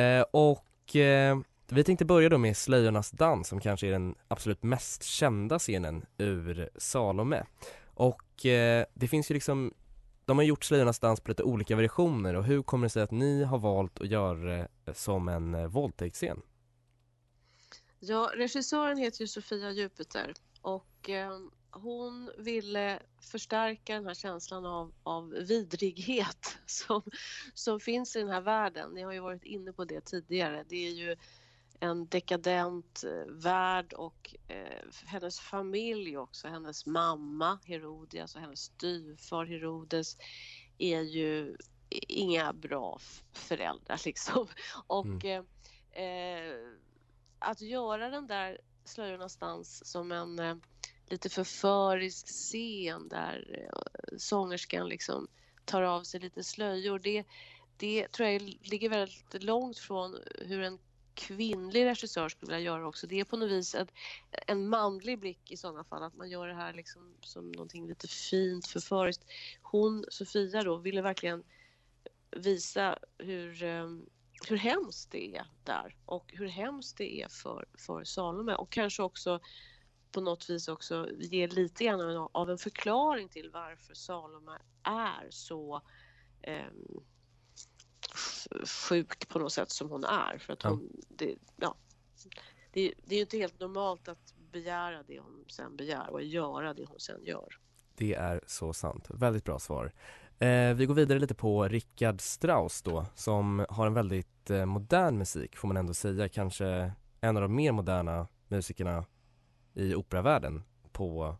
Eh, 0.00 0.24
och 0.30 0.96
eh, 0.96 1.38
vi 1.68 1.84
tänkte 1.84 2.04
börja 2.04 2.28
då 2.28 2.38
med 2.38 2.56
Slöjornas 2.56 3.10
dans 3.10 3.48
som 3.48 3.60
kanske 3.60 3.86
är 3.86 3.90
den 3.92 4.14
absolut 4.28 4.62
mest 4.62 5.02
kända 5.02 5.58
scenen 5.58 6.04
ur 6.18 6.70
Salome. 6.76 7.46
Och 7.94 8.46
eh, 8.46 8.86
det 8.94 9.08
finns 9.08 9.30
ju 9.30 9.34
liksom, 9.34 9.74
de 10.24 10.38
har 10.38 10.44
gjort 10.44 10.64
Slöjornas 10.64 10.98
dans 10.98 11.20
på 11.20 11.28
lite 11.30 11.42
olika 11.42 11.76
versioner 11.76 12.34
och 12.34 12.44
hur 12.44 12.62
kommer 12.62 12.86
det 12.86 12.90
sig 12.90 13.02
att 13.02 13.10
ni 13.10 13.44
har 13.44 13.58
valt 13.58 14.00
att 14.00 14.08
göra 14.08 14.66
det 14.84 14.94
som 14.94 15.28
en 15.28 15.54
eh, 15.54 15.66
våldtäktsscen? 15.66 16.42
Ja, 18.02 18.30
regissören 18.34 18.98
heter 18.98 19.20
ju 19.20 19.26
Sofia 19.26 19.70
Jupiter 19.70 20.34
och 20.62 21.10
eh, 21.10 21.38
hon 21.70 22.30
ville 22.38 23.02
förstärka 23.20 23.94
den 23.94 24.06
här 24.06 24.14
känslan 24.14 24.66
av, 24.66 24.92
av 25.02 25.28
vidrighet 25.28 26.58
som, 26.66 27.02
som 27.54 27.80
finns 27.80 28.16
i 28.16 28.18
den 28.18 28.28
här 28.28 28.40
världen. 28.40 28.90
Ni 28.90 29.02
har 29.02 29.12
ju 29.12 29.20
varit 29.20 29.44
inne 29.44 29.72
på 29.72 29.84
det 29.84 30.00
tidigare. 30.00 30.64
Det 30.68 30.86
är 30.86 30.90
ju 30.90 31.16
en 31.80 32.06
dekadent 32.06 33.04
eh, 33.04 33.32
värld 33.32 33.92
och 33.92 34.34
eh, 34.48 35.06
hennes 35.06 35.40
familj 35.40 36.16
också, 36.16 36.48
hennes 36.48 36.86
mamma 36.86 37.58
Herodias 37.64 38.34
och 38.34 38.40
hennes 38.40 38.60
styvfar 38.60 39.44
Herodes 39.44 40.16
är 40.78 41.00
ju 41.00 41.56
inga 42.08 42.52
bra 42.52 42.98
föräldrar 43.32 44.00
liksom. 44.04 44.46
Och 44.86 45.24
eh, 45.24 45.44
eh, 45.92 46.56
att 47.42 47.60
göra 47.60 48.10
den 48.10 48.26
där 48.26 48.60
Slöjornas 48.84 49.36
dans 49.36 49.86
som 49.90 50.12
en 50.12 50.38
eh, 50.38 50.56
lite 51.06 51.28
förförisk 51.28 52.26
scen 52.26 53.08
där 53.08 53.68
eh, 53.72 54.16
sångerskan 54.18 54.88
liksom 54.88 55.28
tar 55.64 55.82
av 55.82 56.02
sig 56.02 56.20
lite 56.20 56.44
slöjor. 56.44 56.98
Det, 56.98 57.24
det 57.76 58.12
tror 58.12 58.28
jag 58.28 58.42
ligger 58.62 58.88
väldigt 58.88 59.42
långt 59.42 59.78
från 59.78 60.18
hur 60.40 60.62
en 60.62 60.78
kvinnlig 61.14 61.84
regissör 61.84 62.28
skulle 62.28 62.52
vilja 62.52 62.72
göra 62.72 62.88
också. 62.88 63.06
Det 63.06 63.20
är 63.20 63.24
på 63.24 63.36
något 63.36 63.50
vis 63.50 63.74
ett, 63.74 63.92
en 64.46 64.68
manlig 64.68 65.18
blick 65.18 65.50
i 65.50 65.56
sådana 65.56 65.84
fall, 65.84 66.02
att 66.02 66.16
man 66.16 66.30
gör 66.30 66.48
det 66.48 66.54
här 66.54 66.72
liksom 66.72 67.14
som 67.20 67.52
någonting 67.52 67.88
lite 67.88 68.08
fint, 68.08 68.66
förföriskt. 68.66 69.24
Hon, 69.62 70.04
Sofia 70.08 70.62
då, 70.62 70.76
ville 70.76 71.02
verkligen 71.02 71.44
visa 72.30 72.98
hur, 73.18 73.62
eh, 73.62 73.88
hur 74.48 74.56
hemskt 74.56 75.10
det 75.10 75.36
är 75.36 75.46
där 75.64 75.96
och 76.06 76.24
hur 76.32 76.46
hemskt 76.46 76.96
det 76.98 77.22
är 77.22 77.28
för, 77.28 77.64
för 77.78 78.04
Salome 78.04 78.54
och 78.54 78.70
kanske 78.70 79.02
också 79.02 79.40
på 80.12 80.20
något 80.20 80.50
vis 80.50 80.68
också 80.68 81.08
ge 81.18 81.46
lite 81.46 81.84
grann 81.84 82.00
av 82.00 82.10
en- 82.10 82.28
av 82.32 82.50
en 82.50 82.58
förklaring 82.58 83.28
till 83.28 83.50
varför 83.52 83.94
Salome 83.94 84.58
är 84.82 85.26
så 85.30 85.82
f- 88.14 88.68
sjuk 88.88 89.28
på 89.28 89.38
något 89.38 89.52
sätt 89.52 89.70
som 89.70 89.90
hon 89.90 90.04
är. 90.04 90.38
För 90.38 90.52
att 90.52 90.64
Ja. 90.64 90.70
hon, 90.70 91.00
det, 91.08 91.34
ja, 91.56 91.74
det, 92.72 92.94
det 93.04 93.14
är 93.14 93.16
ju 93.16 93.20
inte 93.22 93.36
helt 93.38 93.60
normalt 93.60 94.08
att 94.08 94.34
begära 94.52 95.02
det 95.02 95.18
hon 95.20 95.44
sen 95.48 95.76
begär 95.76 96.10
och 96.10 96.22
göra 96.22 96.74
det 96.74 96.84
hon 96.84 97.00
sen 97.00 97.24
gör. 97.24 97.48
Det 97.96 98.14
är 98.14 98.40
så 98.46 98.72
sant. 98.72 99.06
Väldigt 99.10 99.44
bra 99.44 99.58
svar. 99.58 99.92
Eh, 100.38 100.74
vi 100.74 100.86
går 100.86 100.94
vidare 100.94 101.18
lite 101.18 101.34
på 101.34 101.68
Richard 101.68 102.20
Strauss 102.20 102.82
då, 102.82 103.06
som 103.14 103.66
har 103.68 103.86
en 103.86 103.94
väldigt 103.94 104.28
väldigt 104.42 104.50
eh, 104.50 104.66
modern 104.66 105.18
musik 105.18 105.56
får 105.56 105.68
man 105.68 105.76
ändå 105.76 105.94
säga. 105.94 106.28
Kanske 106.28 106.92
en 107.20 107.36
av 107.36 107.42
de 107.42 107.54
mer 107.54 107.72
moderna 107.72 108.28
musikerna 108.48 109.04
i 109.74 109.94
operavärlden 109.94 110.64
på, 110.92 111.36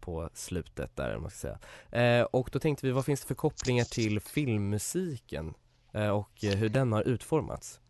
på 0.00 0.30
slutet 0.34 0.96
där, 0.96 1.16
om 1.16 1.22
man 1.22 1.30
ska 1.30 1.38
säga. 1.38 2.20
Eh, 2.20 2.24
och 2.24 2.50
då 2.52 2.58
tänkte 2.58 2.86
vi, 2.86 2.92
vad 2.92 3.04
finns 3.04 3.20
det 3.20 3.26
för 3.26 3.34
kopplingar 3.34 3.84
till 3.84 4.20
filmmusiken 4.20 5.54
eh, 5.92 6.10
och 6.10 6.44
eh, 6.44 6.56
hur 6.56 6.68
den 6.68 6.92
har 6.92 7.02
utformats? 7.02 7.80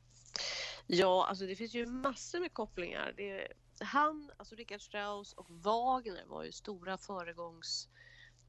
Ja, 0.87 1.27
alltså 1.29 1.47
det 1.47 1.57
finns 1.57 1.75
ju 1.75 1.87
massor 1.87 2.41
med 2.41 2.53
kopplingar. 2.53 3.15
Det, 3.17 3.49
han, 3.81 4.31
alltså 4.37 4.55
Richard 4.55 4.81
Strauss 4.81 5.33
och 5.33 5.51
Wagner 5.51 6.25
var 6.27 6.45
ju 6.45 6.53
stora 6.53 6.99
föregångs 6.99 7.89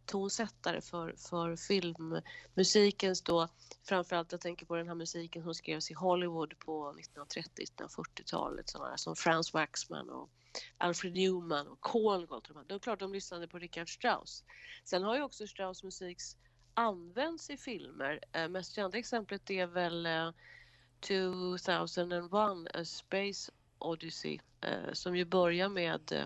tonsättare 0.09 0.81
för, 0.81 1.15
för 1.17 1.55
filmmusikens 1.55 3.21
då, 3.21 3.47
framförallt 3.83 4.31
jag 4.31 4.41
tänker 4.41 4.65
på 4.65 4.75
den 4.75 4.87
här 4.87 4.95
musiken 4.95 5.43
som 5.43 5.53
skrevs 5.53 5.91
i 5.91 5.93
Hollywood 5.93 6.59
på 6.59 6.95
1930-1940-talet, 7.15 8.73
som 8.95 9.15
Franz 9.15 9.53
Waxman 9.53 10.09
och 10.09 10.29
Alfred 10.77 11.13
Newman 11.13 11.67
och 11.67 11.79
Kolgott. 11.79 12.47
De. 12.47 12.63
Det 12.67 12.73
är 12.73 12.79
klart 12.79 12.99
de 12.99 13.13
lyssnade 13.13 13.47
på 13.47 13.59
Richard 13.59 13.93
Strauss. 13.93 14.43
Sen 14.83 15.03
har 15.03 15.15
ju 15.15 15.21
också 15.21 15.47
Strauss 15.47 15.83
musik 15.83 16.17
använts 16.73 17.49
i 17.49 17.57
filmer. 17.57 18.19
Eh, 18.31 18.47
mest 18.47 18.75
kända 18.75 18.97
exemplet 18.97 19.49
är 19.49 19.67
väl 19.67 20.05
eh, 20.05 20.31
2001 20.99 22.33
A 22.73 22.85
Space 22.85 23.51
Odyssey 23.79 24.39
eh, 24.61 24.93
som 24.93 25.15
ju 25.15 25.25
börjar 25.25 25.69
med 25.69 26.11
eh, 26.11 26.25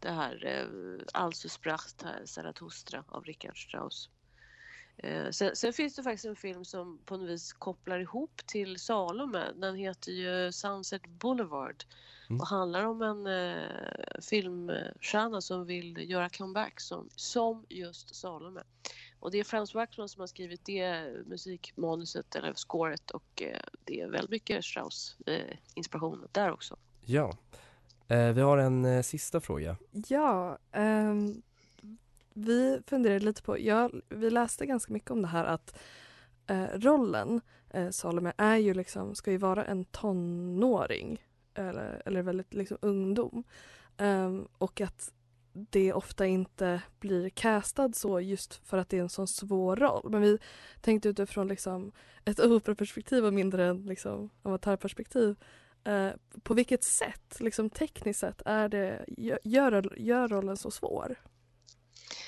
det 0.00 0.10
här 0.10 0.46
eh, 0.46 1.02
Also 1.12 1.48
sprach 1.48 1.88
Zarathustra 2.24 3.04
av 3.08 3.24
Richard 3.24 3.64
Strauss. 3.66 4.08
Eh, 4.96 5.30
sen, 5.30 5.56
sen, 5.56 5.72
finns 5.72 5.94
det 5.94 6.02
faktiskt 6.02 6.24
en 6.24 6.36
film 6.36 6.64
som 6.64 6.98
på 7.04 7.16
något 7.16 7.28
vis 7.28 7.52
kopplar 7.52 7.98
ihop 7.98 8.40
till 8.46 8.78
Salome. 8.78 9.52
Den 9.56 9.76
heter 9.76 10.12
ju 10.12 10.52
Sunset 10.52 11.06
Boulevard 11.06 11.84
Mm. 12.30 12.40
och 12.40 12.46
handlar 12.46 12.84
om 12.84 13.02
en 13.02 13.26
eh, 13.26 14.20
filmstjärna 14.20 15.40
som 15.40 15.66
vill 15.66 16.10
göra 16.10 16.28
comeback 16.28 16.80
som, 16.80 17.08
som 17.16 17.66
just 17.68 18.14
Salome. 18.14 18.62
Och 19.20 19.30
det 19.30 19.38
är 19.38 19.44
Frans 19.44 19.74
Waxman 19.74 20.08
som 20.08 20.20
har 20.20 20.26
skrivit 20.26 20.64
det 20.64 21.12
musikmanuset 21.26 22.34
eller 22.34 22.54
scoret 22.54 23.10
och 23.10 23.42
eh, 23.42 23.60
det 23.84 24.00
är 24.00 24.08
väldigt 24.08 24.30
mycket 24.30 24.64
Strauss 24.64 25.16
eh, 25.26 25.56
där 26.32 26.52
också. 26.52 26.76
Ja. 27.04 27.36
Eh, 28.10 28.32
vi 28.32 28.40
har 28.40 28.58
en 28.58 28.84
eh, 28.84 29.02
sista 29.02 29.40
fråga. 29.40 29.76
Ja, 30.08 30.58
ehm, 30.72 31.42
vi 32.34 32.80
funderade 32.86 33.24
lite 33.24 33.42
på, 33.42 33.58
ja, 33.58 33.90
vi 34.08 34.30
läste 34.30 34.66
ganska 34.66 34.92
mycket 34.92 35.10
om 35.10 35.22
det 35.22 35.28
här 35.28 35.44
att 35.44 35.78
eh, 36.46 36.66
rollen 36.74 37.40
eh, 37.70 37.90
Salome 37.90 38.32
är 38.36 38.56
ju 38.56 38.74
liksom, 38.74 39.14
ska 39.14 39.30
ju 39.30 39.36
vara 39.36 39.64
en 39.64 39.84
tonåring 39.84 41.22
eller, 41.54 42.02
eller 42.04 42.22
väldigt 42.22 42.54
liksom 42.54 42.78
ungdom. 42.82 43.44
Ehm, 43.96 44.48
och 44.58 44.80
att 44.80 45.12
det 45.52 45.92
ofta 45.92 46.26
inte 46.26 46.82
blir 47.00 47.30
castad 47.30 47.92
så 47.92 48.20
just 48.20 48.54
för 48.54 48.78
att 48.78 48.88
det 48.88 48.98
är 48.98 49.02
en 49.02 49.08
sån 49.08 49.28
svår 49.28 49.76
roll. 49.76 50.10
Men 50.10 50.22
vi 50.22 50.38
tänkte 50.80 51.08
utifrån 51.08 51.48
liksom 51.48 51.92
ett 52.24 52.40
operaperspektiv 52.44 53.24
och 53.24 53.34
mindre 53.34 53.66
än 53.66 53.82
liksom 53.82 54.30
amatörperspektiv. 54.42 55.36
Eh, 55.84 56.12
på 56.42 56.54
vilket 56.54 56.84
sätt, 56.84 57.40
liksom 57.40 57.70
tekniskt 57.70 58.20
sett, 58.20 58.42
är 58.44 58.68
det, 58.68 59.04
gör, 59.44 59.98
gör 59.98 60.28
rollen 60.28 60.56
så 60.56 60.70
svår? 60.70 61.16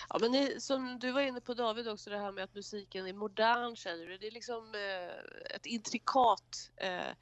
Ja, 0.09 0.19
men 0.21 0.33
det, 0.33 0.63
som 0.63 0.99
du 0.99 1.13
var 1.13 1.21
inne 1.21 1.41
på 1.41 1.55
David 1.55 1.89
också, 1.89 2.11
det 2.11 2.19
här 2.19 2.33
med 2.33 2.45
att 2.45 2.55
musiken 2.55 3.07
är 3.07 3.13
modern 3.13 3.77
säger 3.77 4.07
du. 4.07 4.19
Det 4.19 4.27
är 4.27 4.31
liksom 4.31 4.75
eh, 4.75 5.55
ett 5.57 5.67
intrikat 5.67 6.71
eh, 6.77 7.15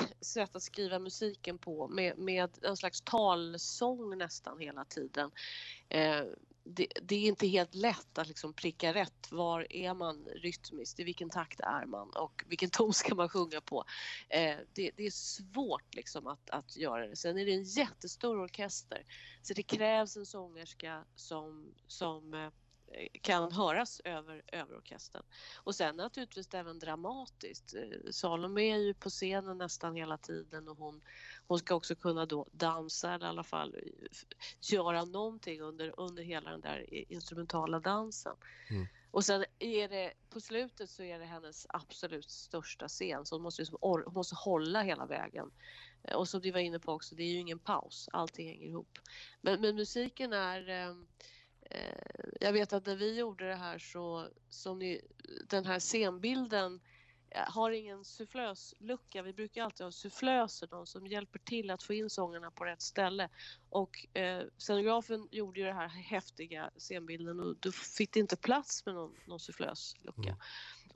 sätt 0.20 0.56
att 0.56 0.62
skriva 0.62 0.98
musiken 0.98 1.58
på 1.58 1.88
med, 1.88 2.18
med 2.18 2.50
en 2.62 2.76
slags 2.76 3.00
talsång 3.00 4.18
nästan 4.18 4.58
hela 4.58 4.84
tiden. 4.84 5.30
Eh, 5.88 6.22
det, 6.66 6.86
det, 7.02 7.14
är 7.14 7.28
inte 7.28 7.46
helt 7.46 7.74
lätt 7.74 8.18
att 8.18 8.28
liksom 8.28 8.52
pricka 8.52 8.94
rätt. 8.94 9.32
Var 9.32 9.72
är 9.72 9.94
man 9.94 10.24
rytmiskt? 10.24 11.00
I 11.00 11.04
vilken 11.04 11.30
takt 11.30 11.60
är 11.60 11.86
man? 11.86 12.10
Och 12.10 12.44
vilken 12.46 12.70
ton 12.70 12.92
ska 12.92 13.14
man 13.14 13.28
sjunga 13.28 13.60
på? 13.60 13.84
Eh, 14.28 14.56
det, 14.72 14.90
det, 14.96 15.06
är 15.06 15.10
svårt 15.10 15.94
liksom 15.94 16.26
att, 16.26 16.50
att 16.50 16.76
göra 16.76 17.06
det. 17.06 17.16
Sen 17.16 17.38
är 17.38 17.44
det 17.44 17.52
en 17.52 17.64
jättestor 17.64 18.40
orkester. 18.40 19.06
Så 19.42 19.54
det 19.54 19.62
krävs 19.62 20.16
en 20.16 20.26
sångerska 20.26 21.04
som, 21.14 21.74
som 21.86 22.34
eh, 22.34 22.50
kan 23.20 23.52
höras 23.52 24.00
över, 24.04 24.42
över 24.46 24.76
orkestern. 24.76 25.22
Och 25.64 25.74
sen 25.74 25.96
naturligtvis 25.96 26.54
även 26.54 26.78
dramatiskt. 26.78 27.74
Eh, 27.74 28.10
Salome 28.10 28.62
är 28.62 28.76
ju 28.76 28.94
på 28.94 29.10
scenen 29.10 29.58
nästan 29.58 29.94
hela 29.94 30.18
tiden 30.18 30.68
och 30.68 30.78
hon, 30.78 31.02
hon 31.48 31.58
ska 31.58 31.74
också 31.74 31.94
kunna 31.94 32.26
då 32.26 32.46
dansa 32.52 33.14
eller 33.14 33.26
i 33.26 33.28
alla 33.28 33.44
fall 33.44 33.76
göra 34.60 35.04
någonting 35.04 35.60
under, 35.60 36.00
under 36.00 36.22
hela 36.22 36.50
den 36.50 36.60
där 36.60 37.12
instrumentala 37.12 37.80
dansen. 37.80 38.36
Mm. 38.70 38.86
Och 39.10 39.24
sen 39.24 39.44
är 39.58 39.88
det 39.88 40.12
på 40.30 40.40
slutet 40.40 40.90
så 40.90 41.02
är 41.02 41.18
det 41.18 41.24
hennes 41.24 41.66
absolut 41.68 42.30
största 42.30 42.88
scen 42.88 43.26
så 43.26 43.34
hon 43.34 43.42
måste, 43.42 43.62
liksom, 43.62 43.78
hon 43.80 44.12
måste 44.12 44.34
hålla 44.34 44.82
hela 44.82 45.06
vägen. 45.06 45.50
Eh, 46.02 46.16
och 46.16 46.28
som 46.28 46.40
du 46.40 46.50
var 46.50 46.60
inne 46.60 46.78
på 46.78 46.92
också, 46.92 47.14
det 47.14 47.22
är 47.22 47.32
ju 47.32 47.38
ingen 47.38 47.58
paus, 47.58 48.08
allting 48.12 48.48
hänger 48.48 48.66
ihop. 48.66 48.98
Men, 49.40 49.60
men 49.60 49.76
musiken 49.76 50.32
är 50.32 50.68
eh, 50.68 50.94
jag 52.40 52.52
vet 52.52 52.72
att 52.72 52.86
när 52.86 52.96
vi 52.96 53.18
gjorde 53.18 53.48
det 53.48 53.54
här 53.54 53.78
så, 53.78 54.28
som 54.48 54.78
ni, 54.78 55.00
den 55.48 55.64
här 55.64 55.80
scenbilden 55.80 56.80
har 57.34 57.70
ingen 57.70 58.04
sufflöslucka. 58.04 59.22
Vi 59.22 59.32
brukar 59.32 59.62
alltid 59.62 59.84
ha 59.84 59.92
sufflöser, 59.92 60.66
de 60.66 60.86
som 60.86 61.06
hjälper 61.06 61.38
till 61.38 61.70
att 61.70 61.82
få 61.82 61.94
in 61.94 62.10
sångerna 62.10 62.50
på 62.50 62.64
rätt 62.64 62.82
ställe. 62.82 63.28
Och 63.70 64.16
eh, 64.16 64.42
scenografen 64.58 65.28
gjorde 65.30 65.60
ju 65.60 65.66
den 65.66 65.76
här 65.76 65.88
häftiga 65.88 66.70
scenbilden 66.78 67.40
och 67.40 67.56
då 67.60 67.72
fick 67.72 68.12
det 68.12 68.20
inte 68.20 68.36
plats 68.36 68.86
med 68.86 68.94
någon, 68.94 69.14
någon 69.26 69.40
sufflöslucka. 69.40 70.28
Mm. 70.28 70.40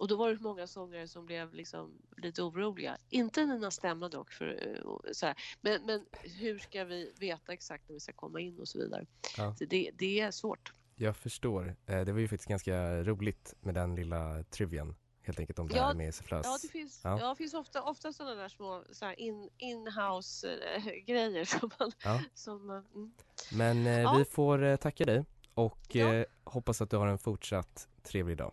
Och 0.01 0.09
då 0.09 0.17
var 0.17 0.31
det 0.31 0.41
många 0.41 0.67
sångare 0.67 1.09
som 1.09 1.27
blev 1.27 1.55
liksom 1.55 2.03
lite 2.17 2.43
oroliga. 2.43 2.97
Inte 3.09 3.47
Nina 3.47 3.71
Stämma 3.71 4.09
dock, 4.09 4.33
för, 4.33 4.81
så 5.13 5.27
här. 5.27 5.35
Men, 5.61 5.87
men 5.87 6.07
hur 6.23 6.59
ska 6.59 6.85
vi 6.85 7.13
veta 7.19 7.53
exakt 7.53 7.89
när 7.89 7.95
vi 7.95 8.01
ska 8.01 8.13
komma 8.13 8.41
in 8.41 8.59
och 8.59 8.69
så 8.69 8.79
vidare. 8.79 9.07
Ja. 9.37 9.55
Så 9.59 9.65
det, 9.65 9.91
det 9.95 10.21
är 10.21 10.31
svårt. 10.31 10.73
Jag 10.97 11.17
förstår. 11.17 11.77
Det 11.87 12.13
var 12.13 12.21
ju 12.21 12.29
faktiskt 12.29 12.49
ganska 12.49 13.03
roligt 13.03 13.55
med 13.61 13.75
den 13.75 13.95
lilla 13.95 14.43
trivian 14.43 14.95
helt 15.31 15.41
enkelt 15.41 15.59
om 15.59 15.69
det 15.69 15.77
ja, 15.77 15.87
här 15.87 15.95
med 15.95 16.15
sufflös. 16.15 16.47
Ja, 16.47 16.59
det 16.63 16.69
finns, 16.69 17.01
ja. 17.05 17.21
ja 17.21 17.29
det 17.29 17.37
finns 17.37 17.55
ofta, 17.55 17.83
ofta 17.83 18.13
sådana 18.13 18.35
där 18.35 18.49
små 18.49 18.85
så 18.93 19.05
här 19.05 19.21
in, 19.21 19.51
in-house 19.59 20.59
äh, 20.77 20.85
grejer 21.07 21.45
som 21.45 21.71
man... 21.79 21.93
Ja. 22.05 22.21
Som, 22.35 22.71
mm. 22.71 23.13
Men 23.53 23.87
eh, 23.87 24.01
ja. 24.01 24.15
vi 24.19 24.25
får 24.25 24.63
eh, 24.65 24.77
tacka 24.77 25.05
dig 25.05 25.25
och 25.55 25.97
eh, 25.97 26.25
hoppas 26.45 26.81
att 26.81 26.91
du 26.91 26.97
har 26.97 27.07
en 27.07 27.19
fortsatt 27.19 27.89
trevlig 28.03 28.37
dag. 28.37 28.53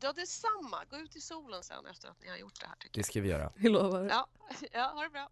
Ja, 0.00 0.12
detsamma. 0.12 0.84
Gå 0.90 0.96
ut 0.96 1.16
i 1.16 1.20
solen 1.20 1.62
sen 1.62 1.86
efter 1.86 2.08
att 2.08 2.22
ni 2.22 2.28
har 2.28 2.36
gjort 2.36 2.60
det 2.60 2.66
här. 2.66 2.76
Det 2.92 3.02
ska 3.02 3.20
vi 3.20 3.28
göra. 3.28 3.52
Vi 3.56 3.68
lovar. 3.68 4.04
Ja, 4.10 4.26
ja 4.72 4.82
ha 4.94 5.02
det 5.02 5.10
bra. 5.10 5.30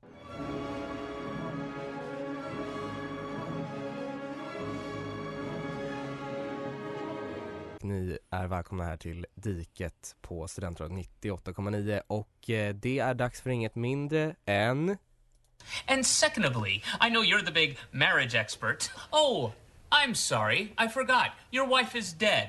Ni 7.84 8.18
är 8.30 8.46
välkomna 8.46 8.84
här 8.84 8.96
till 8.96 9.26
Diket 9.34 10.16
på 10.20 10.48
Studentradion 10.48 10.98
98,9 10.98 12.00
och 12.06 12.50
eh, 12.50 12.74
det 12.74 12.98
är 12.98 13.14
dags 13.14 13.40
för 13.40 13.50
inget 13.50 13.74
mindre 13.74 14.36
än... 14.44 14.96
And 15.86 16.06
secondly, 16.06 16.82
I 17.00 17.10
know 17.10 17.24
you're 17.24 17.46
the 17.46 17.52
big 17.52 17.78
marriage 17.90 18.34
expert. 18.34 18.90
Oh, 19.12 19.50
I'm 19.90 20.14
sorry, 20.14 20.60
I 20.60 20.88
forgot. 20.88 21.28
Your 21.50 21.78
wife 21.78 21.98
is 21.98 22.12
dead. 22.12 22.48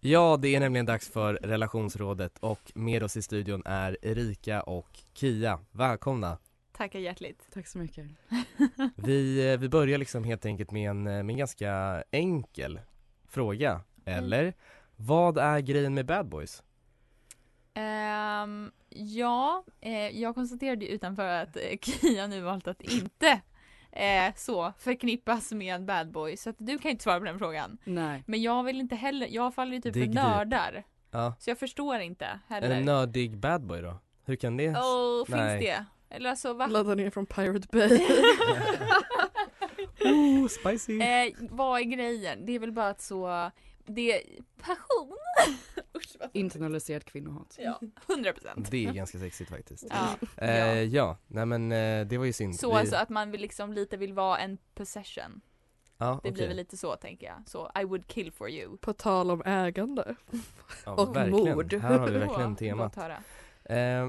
Ja, 0.00 0.36
det 0.42 0.54
är 0.54 0.60
nämligen 0.60 0.86
dags 0.86 1.10
för 1.10 1.34
relationsrådet 1.34 2.38
och 2.38 2.72
med 2.74 3.02
oss 3.02 3.16
i 3.16 3.22
studion 3.22 3.62
är 3.64 3.96
Erika 4.02 4.62
och 4.62 4.98
Kia. 5.14 5.58
Välkomna! 5.70 6.38
Tackar 6.72 6.98
hjärtligt. 6.98 7.46
Tack 7.54 7.66
så 7.66 7.78
mycket. 7.78 8.06
vi, 8.96 9.52
eh, 9.52 9.58
vi 9.58 9.68
börjar 9.68 9.98
liksom 9.98 10.24
helt 10.24 10.46
enkelt 10.46 10.70
med 10.70 10.90
en, 10.90 11.02
med 11.02 11.30
en 11.30 11.36
ganska 11.36 12.02
enkel 12.10 12.80
fråga. 13.28 13.80
Eller? 14.06 14.42
Mm. 14.42 14.54
Vad 14.96 15.38
är 15.38 15.60
grejen 15.60 15.94
med 15.94 16.06
Bad 16.06 16.26
Boys? 16.26 16.62
Um, 17.74 18.72
ja, 18.88 19.64
eh, 19.80 20.20
jag 20.20 20.34
konstaterade 20.34 20.88
utanför 20.88 21.28
att 21.28 21.56
eh, 21.56 21.78
Kia 21.82 22.26
nu 22.26 22.40
valt 22.40 22.68
att 22.68 22.82
inte 22.82 23.40
eh, 23.92 24.34
så 24.36 24.72
förknippas 24.78 25.52
med 25.52 25.84
Bad 25.84 26.10
Boys. 26.10 26.42
Så 26.42 26.50
att 26.50 26.56
du 26.58 26.78
kan 26.78 26.90
inte 26.90 27.02
svara 27.02 27.18
på 27.18 27.24
den 27.24 27.38
frågan. 27.38 27.78
Nej. 27.84 28.24
Men 28.26 28.42
jag 28.42 28.64
vill 28.64 28.80
inte 28.80 28.96
heller, 28.96 29.26
jag 29.30 29.54
faller 29.54 29.72
ju 29.72 29.80
typ 29.80 29.94
för 29.94 30.06
nördar. 30.06 30.84
Ja. 31.10 31.34
Så 31.38 31.50
jag 31.50 31.58
förstår 31.58 31.98
inte 31.98 32.40
heller. 32.48 32.70
En 32.70 32.84
nördig 32.84 33.38
Bad 33.38 33.66
Boy 33.66 33.80
då? 33.80 33.98
Hur 34.24 34.36
kan 34.36 34.56
det? 34.56 34.70
Oh, 34.70 35.26
finns 35.26 35.38
det? 35.38 35.84
Eller 36.10 36.30
alltså 36.30 36.52
va? 36.52 36.66
Ladda 36.66 36.94
ner 36.94 37.10
från 37.10 37.26
Pirate 37.26 37.68
Bay. 37.72 37.88
oh, 40.12 40.48
spicy! 40.48 41.00
Eh, 41.00 41.32
vad 41.50 41.80
är 41.80 41.84
grejen? 41.84 42.46
Det 42.46 42.52
är 42.52 42.58
väl 42.58 42.72
bara 42.72 42.88
att 42.88 43.00
så 43.00 43.50
det 43.86 44.12
är 44.12 44.22
passion. 44.62 45.16
Usch, 45.96 46.16
Internaliserat 46.32 47.04
kvinnohat. 47.04 47.56
Ja, 47.58 47.80
100 48.08 48.32
procent. 48.32 48.70
Det 48.70 48.86
är 48.86 48.92
ganska 48.92 49.18
sexigt 49.18 49.50
faktiskt. 49.50 49.86
Ja, 49.90 50.16
eh, 50.36 50.50
ja. 50.50 50.82
ja. 50.82 51.16
nej 51.26 51.46
men 51.46 51.72
eh, 51.72 52.06
det 52.06 52.18
var 52.18 52.24
ju 52.24 52.32
synd. 52.32 52.60
Så 52.60 52.70
Vi... 52.70 52.76
alltså 52.76 52.96
att 52.96 53.08
man 53.08 53.30
vill 53.30 53.40
liksom 53.40 53.72
lite 53.72 53.96
vill 53.96 54.12
vara 54.12 54.38
en 54.38 54.58
possession. 54.74 55.40
Ja, 55.98 56.06
det 56.06 56.14
okay. 56.14 56.32
blir 56.32 56.48
väl 56.48 56.56
lite 56.56 56.76
så 56.76 56.96
tänker 56.96 57.26
jag. 57.26 57.42
Så 57.46 57.70
I 57.80 57.84
would 57.84 58.06
kill 58.06 58.32
for 58.32 58.50
you. 58.50 58.76
På 58.76 58.92
tal 58.92 59.30
om 59.30 59.42
ägande. 59.46 60.16
Ja, 60.84 60.92
och 60.92 61.16
verkligen. 61.16 61.56
mord. 61.56 61.74
Här 61.74 61.98
har 61.98 62.08
vi 62.08 62.18
verkligen 62.18 62.56
temat. 62.56 62.98
Eh, 63.64 64.08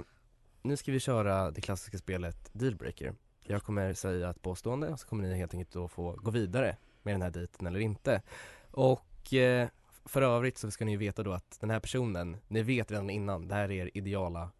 nu 0.61 0.77
ska 0.77 0.91
vi 0.91 0.99
köra 0.99 1.51
det 1.51 1.61
klassiska 1.61 1.97
spelet 1.97 2.49
Dealbreaker. 2.53 3.15
Jag 3.43 3.63
kommer 3.63 3.93
säga 3.93 4.29
ett 4.29 4.41
påstående 4.41 4.89
och 4.89 4.99
så 4.99 5.07
kommer 5.07 5.23
ni 5.23 5.37
helt 5.37 5.53
enkelt 5.53 5.73
då 5.73 5.87
få 5.87 6.11
gå 6.11 6.31
vidare 6.31 6.77
med 7.03 7.13
den 7.13 7.21
här 7.21 7.29
dejten 7.29 7.67
eller 7.67 7.79
inte. 7.79 8.21
Och 8.71 9.07
eh, 9.33 9.67
för 10.05 10.21
övrigt 10.21 10.57
så 10.57 10.71
ska 10.71 10.85
ni 10.85 10.97
veta 10.97 11.23
då 11.23 11.33
att 11.33 11.57
den 11.59 11.69
här 11.69 11.79
personen, 11.79 12.37
ni 12.47 12.63
vet 12.63 12.91
redan 12.91 13.09
innan, 13.09 13.47
det 13.47 13.55
här 13.55 13.63
är 13.63 13.71
er 13.71 13.91
ideala 13.93 14.51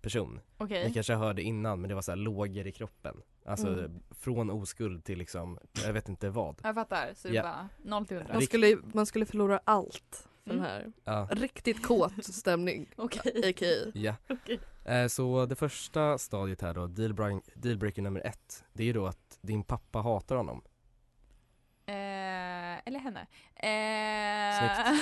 person. 0.00 0.40
Okay. 0.58 0.88
Ni 0.88 0.92
kanske 0.92 1.14
hörde 1.14 1.42
innan 1.42 1.80
men 1.80 1.88
det 1.88 1.94
var 1.94 2.02
så 2.02 2.10
här 2.10 2.16
lågor 2.16 2.66
i 2.66 2.72
kroppen. 2.72 3.22
Alltså 3.44 3.68
mm. 3.68 4.02
från 4.10 4.50
oskuld 4.50 5.04
till 5.04 5.18
liksom, 5.18 5.58
jag 5.84 5.92
vet 5.92 6.08
inte 6.08 6.30
vad. 6.30 6.60
Jag 6.62 6.74
fattar, 6.74 7.12
så 7.14 7.28
det 7.28 7.34
ja. 7.34 7.42
bara 7.42 7.68
0 7.82 8.06
till 8.06 8.16
100. 8.16 8.34
Man 8.34 8.42
skulle, 8.42 8.78
man 8.92 9.06
skulle 9.06 9.26
förlora 9.26 9.60
allt 9.64 10.28
för 10.44 10.50
mm. 10.50 10.62
den 10.62 10.72
här. 10.72 10.92
Ja. 11.04 11.28
Riktigt 11.30 11.82
kåt 11.82 12.24
stämning. 12.24 12.90
Okej. 12.96 13.50
Okay. 13.50 13.92
Ja. 13.94 14.14
Okay. 14.28 14.58
Eh, 14.84 15.06
så 15.06 15.46
det 15.46 15.54
första 15.54 16.18
stadiet 16.18 16.62
här 16.62 16.74
då, 16.74 16.86
dealbreaker, 16.86 17.52
dealbreaker 17.54 18.02
nummer 18.02 18.26
ett, 18.26 18.64
det 18.72 18.82
är 18.82 18.86
ju 18.86 18.92
då 18.92 19.06
att 19.06 19.38
din 19.40 19.62
pappa 19.62 19.98
hatar 19.98 20.36
honom. 20.36 20.62
Eller 21.86 22.98
henne. 22.98 23.26
Eh... 23.56 24.96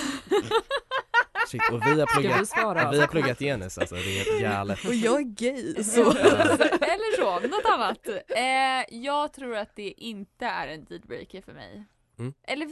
Shit, 1.49 1.63
och 1.73 1.87
vi 1.87 2.01
har 2.01 2.07
pluggat, 2.07 2.49
svara? 2.49 2.91
vi 2.91 3.01
har 3.01 3.07
pluggat 3.07 3.39
genus 3.39 3.79
alltså, 3.79 3.95
det 3.95 4.01
är 4.01 4.25
helt 4.25 4.43
galet. 4.43 4.85
Och 4.85 4.95
jag 4.95 5.21
är 5.21 5.25
gay 5.25 5.85
så. 5.85 6.11
Eller 6.11 7.17
så, 7.17 7.49
något 7.49 7.65
annat. 7.65 8.09
Eh, 8.29 8.97
jag 8.97 9.33
tror 9.33 9.57
att 9.57 9.77
det 9.77 9.91
inte 9.91 10.47
är 10.47 10.69
en 10.69 10.85
dealbreaker 10.85 11.43
för 11.43 11.53
mig. 11.53 11.85
Mm. 12.19 12.35
Eller 12.43 12.69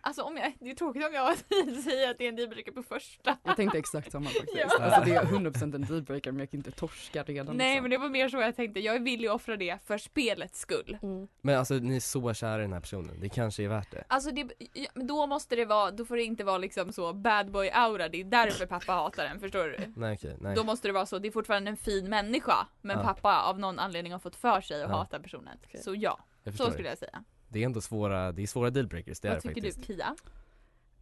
alltså 0.00 0.22
om 0.22 0.36
jag, 0.36 0.52
det 0.60 0.70
är 0.70 0.74
tråkigt 0.74 1.04
om 1.06 1.12
jag 1.14 1.36
säger 1.84 2.10
att 2.10 2.18
det 2.18 2.24
är 2.24 2.28
en 2.28 2.36
dealbreaker 2.36 2.72
på 2.72 2.82
första. 2.82 3.36
Jag 3.42 3.56
tänkte 3.56 3.78
exakt 3.78 4.12
samma 4.12 4.24
faktiskt. 4.26 4.56
Ja. 4.56 4.84
Alltså 4.84 5.00
det 5.04 5.14
är 5.14 5.22
100% 5.24 5.74
en 5.74 5.82
dealbreaker 5.82 6.32
men 6.32 6.38
jag 6.40 6.50
kan 6.50 6.58
inte 6.60 6.70
torska 6.70 7.22
redan. 7.22 7.56
Nej 7.56 7.68
liksom. 7.68 7.82
men 7.82 7.90
det 7.90 7.98
var 7.98 8.08
mer 8.08 8.28
så 8.28 8.36
jag 8.36 8.56
tänkte, 8.56 8.80
jag 8.80 8.96
är 8.96 9.00
villig 9.00 9.28
att 9.28 9.34
offra 9.34 9.56
det 9.56 9.78
för 9.86 9.98
spelets 9.98 10.60
skull. 10.60 10.98
Mm. 11.02 11.28
Men 11.40 11.58
alltså 11.58 11.74
ni 11.74 11.96
är 11.96 12.00
så 12.00 12.34
kära 12.34 12.58
i 12.58 12.62
den 12.62 12.72
här 12.72 12.80
personen, 12.80 13.20
det 13.20 13.28
kanske 13.28 13.64
är 13.64 13.68
värt 13.68 13.90
det. 13.90 14.04
Alltså 14.08 14.30
det, 14.30 14.52
då 14.94 15.26
måste 15.26 15.56
det 15.56 15.64
vara, 15.64 15.90
då 15.90 16.04
får 16.04 16.16
det 16.16 16.22
inte 16.24 16.44
vara 16.44 16.58
liksom 16.58 16.92
så 16.92 17.12
bad 17.12 17.50
boy 17.50 17.70
aura, 17.70 18.08
det 18.08 18.20
är 18.20 18.24
därför 18.24 18.66
pappa 18.66 18.92
hatar 18.92 19.24
den, 19.24 19.40
förstår 19.40 19.64
du? 19.64 19.92
Nej 19.96 20.14
okej, 20.14 20.36
nej. 20.40 20.54
Då 20.56 20.64
måste 20.64 20.88
det 20.88 20.92
vara 20.92 21.06
så, 21.06 21.18
det 21.18 21.28
är 21.28 21.32
fortfarande 21.32 21.70
en 21.70 21.76
fin 21.76 22.10
människa 22.10 22.66
men 22.80 22.98
Ja. 22.98 23.04
pappa 23.04 23.42
av 23.42 23.58
någon 23.58 23.78
anledning 23.78 24.12
har 24.12 24.20
fått 24.20 24.36
för 24.36 24.60
sig 24.60 24.82
att 24.82 24.90
Ja. 24.90 24.96
hata 24.96 25.20
personen. 25.20 25.58
Så 25.84 25.94
ja, 25.94 26.18
så 26.44 26.52
skulle 26.52 26.82
det. 26.82 26.88
jag 26.88 26.98
säga. 26.98 27.24
Det 27.48 27.62
är 27.62 27.66
ändå 27.66 27.80
svåra, 27.80 28.32
det 28.32 28.42
är 28.42 28.46
svåra 28.46 28.70
dealbreakers, 28.70 29.20
det 29.20 29.28
är 29.28 29.32
Vad 29.32 29.42
det 29.42 29.48
tycker 29.48 29.62
faktiskt. 29.62 29.86
du 29.86 29.94
Kia? 29.94 30.16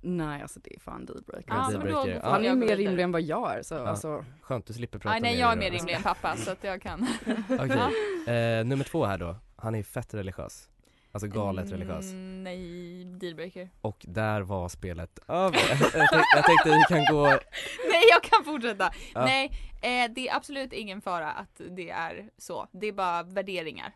Nej 0.01 0.43
alltså 0.43 0.61
det 0.61 0.75
är 0.77 0.81
fan 0.81 1.07
dealbreaker. 1.07 1.45
Ja, 1.55 1.69
men 1.71 1.79
men 1.81 1.93
då- 1.93 2.03
får 2.03 2.21
Han 2.31 2.45
är 2.45 2.55
mer 2.55 2.77
rimlig 2.77 3.03
än 3.03 3.13
vad 3.13 3.23
jag 3.23 3.59
är 3.59 3.63
så 3.63 3.75
Ja. 3.75 3.87
alltså. 3.89 4.25
Skönt, 4.41 4.67
du 4.67 4.73
slipper 4.73 4.99
prata 4.99 5.13
Nej, 5.13 5.21
nej 5.21 5.41
jag 5.41 5.53
är 5.53 5.57
mer 5.57 5.71
rimlig 5.71 5.95
än 5.95 6.03
pappa 6.03 6.37
så 6.37 6.51
att 6.51 6.65
jag 6.65 6.83
kan. 6.83 7.07
Okej, 7.49 8.59
eh, 8.59 8.65
nummer 8.65 8.85
två 8.85 9.05
här 9.05 9.19
då, 9.19 9.37
han 9.57 9.75
är 9.75 9.83
fett 9.83 10.15
religiös. 10.15 10.69
Alltså 11.13 11.29
galet 11.29 11.73
religiös. 11.73 12.05
Mm, 12.13 12.45
nej, 12.45 13.05
dealbreaker. 13.05 13.71
Och 13.81 14.05
där 14.09 14.41
var 14.41 14.69
spelet 14.69 15.19
över. 15.29 15.59
jag, 15.71 15.79
tänkte, 15.93 16.25
jag 16.37 16.45
tänkte 16.45 16.69
vi 16.69 16.83
kan 16.97 17.15
gå, 17.15 17.27
Nej 17.91 18.03
jag 18.11 18.23
kan 18.23 18.45
fortsätta! 18.45 18.91
Ja. 19.15 19.25
Nej, 19.25 19.51
eh, 19.83 20.13
det 20.15 20.29
är 20.29 20.37
absolut 20.37 20.73
ingen 20.73 21.01
fara 21.01 21.31
att 21.33 21.61
det 21.71 21.91
är 21.91 22.31
så. 22.39 22.69
Det 22.73 22.87
är 22.87 22.93
bara 22.93 23.23
värderingar. 23.23 23.93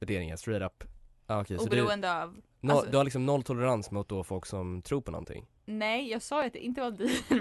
värderingar 0.00 0.36
straight 0.36 0.62
up. 0.62 0.84
Ah, 1.30 1.44
du, 1.48 1.56
Oberoende 1.56 2.22
av 2.22 2.40
no, 2.60 2.72
alltså- 2.72 2.90
du 2.90 2.96
har 2.96 3.04
liksom 3.04 3.26
noll 3.26 3.42
tolerans 3.42 3.90
mot 3.90 4.08
då 4.08 4.24
folk 4.24 4.46
som 4.46 4.82
tror 4.82 5.00
på 5.00 5.10
någonting? 5.10 5.46
Nej, 5.64 6.10
jag 6.10 6.22
sa 6.22 6.40
ju 6.42 6.46
att 6.46 6.52
det 6.52 6.58
inte 6.64 6.80
var. 6.80 6.90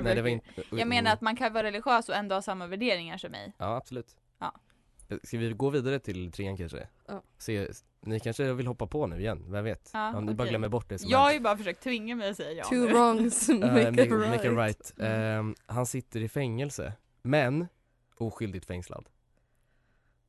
Nej 0.04 0.16
det 0.16 0.22
var 0.22 0.30
inte 0.30 0.46
Jag 0.72 0.88
menar 0.88 1.14
att 1.14 1.22
man 1.22 1.36
kan 1.36 1.54
vara 1.54 1.64
religiös 1.64 2.10
och 2.10 2.16
ändå 2.16 2.36
ha 2.36 2.42
samma 2.42 2.68
värderingar 2.68 3.18
som 3.18 3.32
mig. 3.32 3.54
Ja 3.58 3.76
absolut 3.76 4.16
Ja. 4.40 4.54
Ska 5.24 5.38
vi 5.38 5.54
gå 5.54 5.70
vidare 5.70 6.00
till 6.00 6.32
trean 6.32 6.58
kanske? 6.58 6.88
Ja. 7.08 7.22
Se, 7.38 7.68
ni 8.02 8.20
kanske 8.20 8.54
vill 8.54 8.68
hoppa 8.68 8.88
på 8.88 9.08
nu 9.08 9.20
igen, 9.20 9.46
vem 9.52 9.64
vet? 9.64 9.90
Ja, 9.94 10.18
Om 10.18 10.26
ni 10.26 10.34
bara 10.34 10.44
okej. 10.44 10.50
glömmer 10.50 10.70
bort 10.70 10.90
det 10.90 11.00
som 11.00 11.10
Jag 11.10 11.18
har 11.20 11.32
ju 11.32 11.40
bara 11.40 11.58
försökt 11.58 11.84
tvinga 11.84 12.16
mig 12.16 12.30
att 12.30 12.38
säga 12.38 12.52
ja 12.52 12.64
Two 12.64 12.74
nu. 12.76 12.88
wrongs 12.88 13.50
Eh, 13.50 13.56
make 13.60 13.88
a 13.88 13.92
make, 13.92 14.02
right. 14.04 14.30
make 14.30 14.50
a 14.50 14.66
right. 14.66 14.94
Ehm, 15.00 15.56
han 15.66 15.86
sitter 15.86 16.20
i 16.20 16.30
fängelse, 16.30 16.94
men 17.22 17.68
oskyldigt 18.18 18.66
fängslad. 18.66 19.10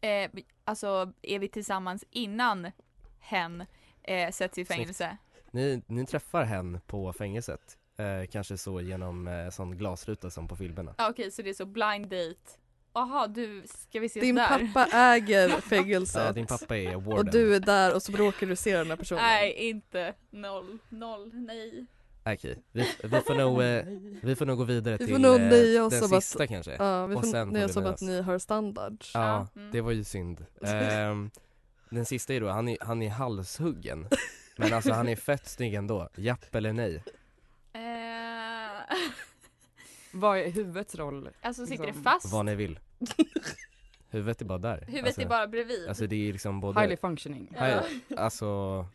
Eh, 0.00 0.30
alltså, 0.64 1.12
är 1.22 1.38
vi 1.38 1.48
tillsammans 1.48 2.04
innan 2.10 2.70
hen 3.20 3.64
eh, 4.02 4.30
sätts 4.30 4.58
i 4.58 4.64
fängelse? 4.64 5.16
Ni, 5.50 5.82
ni 5.86 6.06
träffar 6.06 6.44
hen 6.44 6.80
på 6.86 7.12
fängelset, 7.12 7.78
eh, 7.96 8.26
kanske 8.30 8.56
så 8.58 8.80
genom 8.80 9.28
eh, 9.28 9.50
sån 9.50 9.76
glasruta 9.78 10.30
som 10.30 10.48
på 10.48 10.56
filmerna. 10.56 10.94
Ja, 10.98 11.10
Okej, 11.10 11.30
så 11.30 11.42
det 11.42 11.50
är 11.50 11.54
så 11.54 11.66
blind 11.66 12.04
date. 12.08 12.50
Jaha, 12.94 13.26
du, 13.26 13.62
ska 13.66 14.00
vi 14.00 14.06
ses 14.06 14.22
Din 14.22 14.34
där? 14.34 14.48
pappa 14.74 14.86
äger 14.96 15.48
fängelset. 15.60 16.22
Ja, 16.26 16.32
din 16.32 16.46
pappa 16.46 16.76
är 16.76 16.94
warden. 16.96 17.18
och 17.18 17.24
du 17.32 17.54
är 17.54 17.60
där 17.60 17.94
och 17.94 18.02
så 18.02 18.12
råkar 18.12 18.46
du 18.46 18.56
se 18.56 18.76
den 18.76 18.86
här 18.90 18.96
personen. 18.96 19.22
Nej, 19.24 19.52
inte. 19.52 20.14
Noll. 20.30 20.78
Noll. 20.88 21.30
Nej. 21.34 21.86
Okej, 22.24 22.62
vi, 22.72 22.86
vi, 23.02 23.20
får 23.20 23.34
nog, 23.34 23.62
eh, 23.62 23.84
vi 24.22 24.36
får 24.36 24.46
nog 24.46 24.58
gå 24.58 24.64
vidare 24.64 24.96
Vi 24.96 25.06
till 25.06 25.14
får 25.14 25.22
nog 25.22 25.34
eh, 25.40 25.48
den 25.90 26.04
att- 26.14 26.24
sista 26.24 26.46
kanske. 26.46 26.76
Ja, 26.78 27.06
vi 27.06 27.14
Och 27.16 27.20
får 27.24 27.30
sen 27.30 27.46
får 27.46 27.52
nöja 27.52 27.64
oss 27.66 27.76
nöja 27.76 27.88
att 27.88 28.00
ni 28.00 28.22
har 28.22 28.38
standard. 28.38 29.04
Ja, 29.14 29.46
Mm. 29.56 29.70
det 29.72 29.80
var 29.80 29.90
ju 29.92 30.04
synd. 30.04 30.46
Ehm, 30.62 31.30
den 31.90 32.04
sista 32.06 32.34
är 32.34 32.40
då, 32.40 32.48
han 32.48 32.68
är, 32.68 32.76
han 32.80 33.02
är 33.02 33.10
halshuggen. 33.10 34.06
Men 34.56 34.72
alltså 34.72 34.92
han 34.92 35.08
är 35.08 35.16
fett 35.16 35.46
snygg 35.48 35.74
ändå, 35.74 36.08
japp 36.16 36.54
eller 36.54 36.72
nej? 36.72 37.02
Eh, 37.72 38.96
Vad 40.12 40.38
är 40.38 40.50
huvudets 40.50 40.94
roll? 40.94 41.30
alltså 41.42 41.66
sitter 41.66 41.82
det 41.82 41.86
Liksom, 41.86 42.02
fast? 42.04 42.32
Vad 42.32 42.44
ni 42.46 42.54
vill. 42.54 42.78
Huvudet 44.10 44.40
är 44.40 44.44
bara 44.44 44.58
där. 44.58 44.80
Huvudet 44.86 45.06
alltså, 45.06 45.20
är 45.20 45.26
bara 45.26 45.46
bredvid? 45.46 45.88
Alltså 45.88 46.06
det 46.06 46.28
är 46.28 46.32
liksom 46.32 46.60
både, 46.60 46.80
Highly 46.80 46.96
functioning. 46.96 47.52
Ja. 47.58 47.60
Hi- 47.60 48.00
alltså 48.16 48.86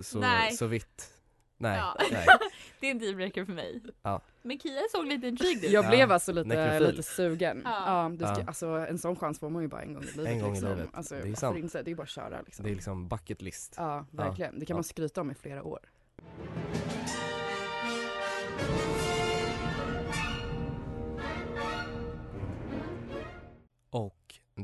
så, 0.00 0.18
Nej. 0.18 0.52
så 0.52 0.66
vitt. 0.66 1.12
Nej, 1.58 1.78
Ja. 1.78 1.96
nej. 2.10 2.26
det 2.80 2.86
är 2.86 2.90
en 2.90 2.98
dealbreaker 2.98 3.44
för 3.44 3.52
mig. 3.52 3.80
Ja. 4.02 4.20
Men 4.42 4.58
Kia 4.58 4.80
såg 4.92 5.06
lite 5.06 5.26
intrigued 5.28 5.64
ut. 5.64 5.70
Jag 5.70 5.84
Ja, 5.84 5.88
blev 5.90 6.12
alltså 6.12 6.32
lite, 6.32 6.48
nekrofil. 6.48 6.88
lite 6.90 7.02
sugen. 7.02 7.62
Ja. 7.64 8.02
Ja. 8.02 8.08
du 8.08 8.16
ska, 8.16 8.40
Ja. 8.40 8.44
Alltså 8.46 8.66
en 8.66 8.98
sån 8.98 9.16
chans 9.16 9.38
får 9.38 9.50
man 9.50 9.62
ju 9.62 9.68
bara 9.68 9.82
en 9.82 9.94
gång 9.94 10.02
i 10.02 10.06
livet. 10.06 10.26
En 10.32 10.40
gång 10.40 10.50
i 10.50 10.52
liksom. 10.52 10.70
livet. 10.70 10.88
Alltså, 10.92 11.14
Det 11.14 11.20
är 11.20 11.24
varför 11.24 11.36
sant. 11.40 11.58
Inte, 11.58 11.82
det 11.82 11.90
är 11.90 11.94
bara 11.94 12.02
att 12.02 12.08
köra 12.08 12.40
liksom. 12.46 12.64
Det 12.64 12.70
är 12.70 12.74
liksom 12.74 13.08
bucket 13.08 13.42
list. 13.42 13.74
Ja, 13.76 14.06
verkligen. 14.10 14.58
Det 14.58 14.66
kan 14.66 14.74
Ja. 14.74 14.76
man 14.76 14.84
skryta 14.84 15.20
om 15.20 15.30
i 15.30 15.34
flera 15.34 15.62
år. 15.62 15.80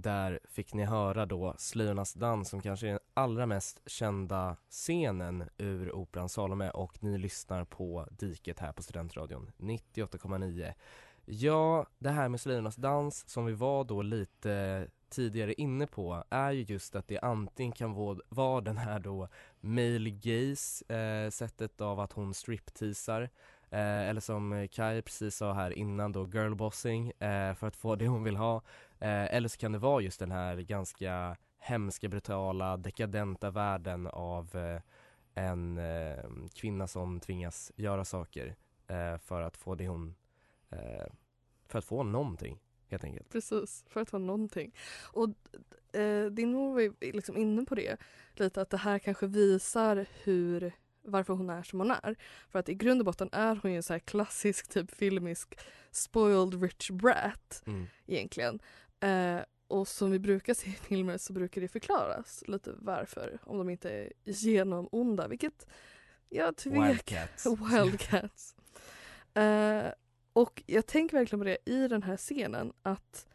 Där 0.00 0.40
fick 0.44 0.74
ni 0.74 0.84
höra 0.84 1.26
då 1.26 1.54
Slöjornas 1.58 2.14
dans 2.14 2.48
som 2.48 2.60
kanske 2.60 2.86
är 2.86 2.90
den 2.90 3.00
allra 3.14 3.46
mest 3.46 3.82
kända 3.86 4.56
scenen 4.70 5.44
ur 5.58 5.92
operan 5.92 6.28
Salome 6.28 6.70
och 6.70 7.02
ni 7.02 7.18
lyssnar 7.18 7.64
på 7.64 8.06
Diket 8.10 8.58
här 8.58 8.72
på 8.72 8.82
Studentradion 8.82 9.50
98,9. 9.56 10.74
Ja, 11.24 11.86
det 11.98 12.10
här 12.10 12.28
med 12.28 12.40
Slöjornas 12.40 12.76
dans 12.76 13.28
som 13.28 13.46
vi 13.46 13.52
var 13.52 13.84
då 13.84 14.02
lite 14.02 14.86
tidigare 15.08 15.54
inne 15.54 15.86
på 15.86 16.24
är 16.30 16.50
ju 16.50 16.62
just 16.62 16.96
att 16.96 17.08
det 17.08 17.18
antingen 17.18 17.72
kan 17.72 18.20
vara, 18.28 18.60
den 18.60 18.76
här 18.76 18.98
då 18.98 19.28
male 19.60 20.10
gaze 20.10 20.94
eh, 20.94 21.30
sättet 21.30 21.80
av 21.80 22.00
att 22.00 22.12
hon 22.12 22.34
stripteasar 22.34 23.30
eh, 23.74 24.08
eller 24.08 24.20
som 24.20 24.68
Kai 24.72 25.02
precis 25.02 25.36
sa 25.36 25.52
här 25.52 25.70
innan 25.70 26.12
då 26.12 26.26
girlbossing 26.26 27.10
eh, 27.10 27.54
för 27.54 27.66
att 27.66 27.76
få 27.76 27.96
det 27.96 28.06
hon 28.06 28.24
vill 28.24 28.36
ha 28.36 28.62
Eh, 29.04 29.34
eller 29.34 29.48
så 29.48 29.58
kan 29.58 29.72
det 29.72 29.78
vara 29.78 30.02
just 30.02 30.20
den 30.20 30.32
här 30.32 30.56
ganska 30.56 31.36
hemska, 31.58 32.08
brutala, 32.08 32.76
dekadenta 32.76 33.50
världen 33.50 34.06
av 34.06 34.56
eh, 34.56 34.80
en 35.34 35.78
eh, 35.78 36.24
kvinna 36.54 36.86
som 36.86 37.20
tvingas 37.20 37.72
göra 37.76 38.04
saker 38.04 38.56
eh, 38.86 39.18
för 39.18 39.42
att 39.42 39.56
få 39.56 39.74
det 39.74 39.88
hon, 39.88 40.14
eh, 40.70 41.06
för 41.68 41.78
att 41.78 41.84
få 41.84 42.02
någonting 42.02 42.60
helt 42.88 43.04
enkelt. 43.04 43.30
Precis, 43.32 43.84
för 43.88 44.00
att 44.00 44.10
ha 44.10 44.18
någonting. 44.18 44.74
Och 45.12 45.28
eh, 45.96 46.26
din 46.26 46.52
mor 46.52 46.74
var 46.74 46.80
ju 46.80 46.94
liksom 47.00 47.36
inne 47.36 47.64
på 47.64 47.74
det 47.74 47.96
lite 48.34 48.62
att 48.62 48.70
det 48.70 48.76
här 48.76 48.98
kanske 48.98 49.26
visar 49.26 50.06
hur 50.24 50.72
varför 51.04 51.34
hon 51.34 51.50
är 51.50 51.62
som 51.62 51.78
hon 51.80 51.90
är. 51.90 52.16
För 52.48 52.58
att 52.58 52.68
i 52.68 52.74
grund 52.74 53.00
och 53.00 53.04
botten 53.04 53.28
är 53.32 53.56
hon 53.62 53.70
ju 53.70 53.76
en 53.76 53.82
så 53.82 53.92
här 53.92 54.00
klassisk 54.00 54.68
typ 54.68 54.90
filmisk 54.90 55.58
spoiled 55.90 56.62
rich 56.62 56.90
brat 56.90 57.62
Mm. 57.66 57.86
egentligen. 58.06 58.60
Eh, 59.00 59.38
och 59.68 59.88
som 59.88 60.10
vi 60.10 60.18
brukar 60.18 60.54
se 60.54 60.68
i 60.68 60.72
filmer 60.72 61.18
så 61.18 61.32
brukar 61.32 61.60
det 61.60 61.68
förklaras 61.68 62.44
lite 62.46 62.72
varför 62.78 63.38
om 63.42 63.58
de 63.58 63.70
inte 63.70 63.90
är 63.90 64.12
genom 64.24 64.88
onda 64.92 65.28
vilket 65.28 65.66
jag 66.28 66.56
tvekar 66.56 66.86
Wildcats. 66.88 67.46
Wildcats. 67.72 68.54
Eh, 69.34 69.86
och 70.32 70.62
jag 70.66 70.86
tänker 70.86 71.16
verkligen 71.16 71.40
på 71.40 71.44
det 71.44 71.58
i 71.64 71.88
den 71.88 72.02
här 72.02 72.16
scenen 72.16 72.72
att 72.82 73.26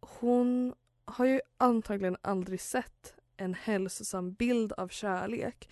hon 0.00 0.74
har 1.04 1.24
ju 1.26 1.40
antagligen 1.56 2.16
aldrig 2.22 2.60
sett 2.60 3.14
en 3.36 3.54
hälsosam 3.54 4.32
bild 4.32 4.72
av 4.72 4.88
kärlek 4.88 5.68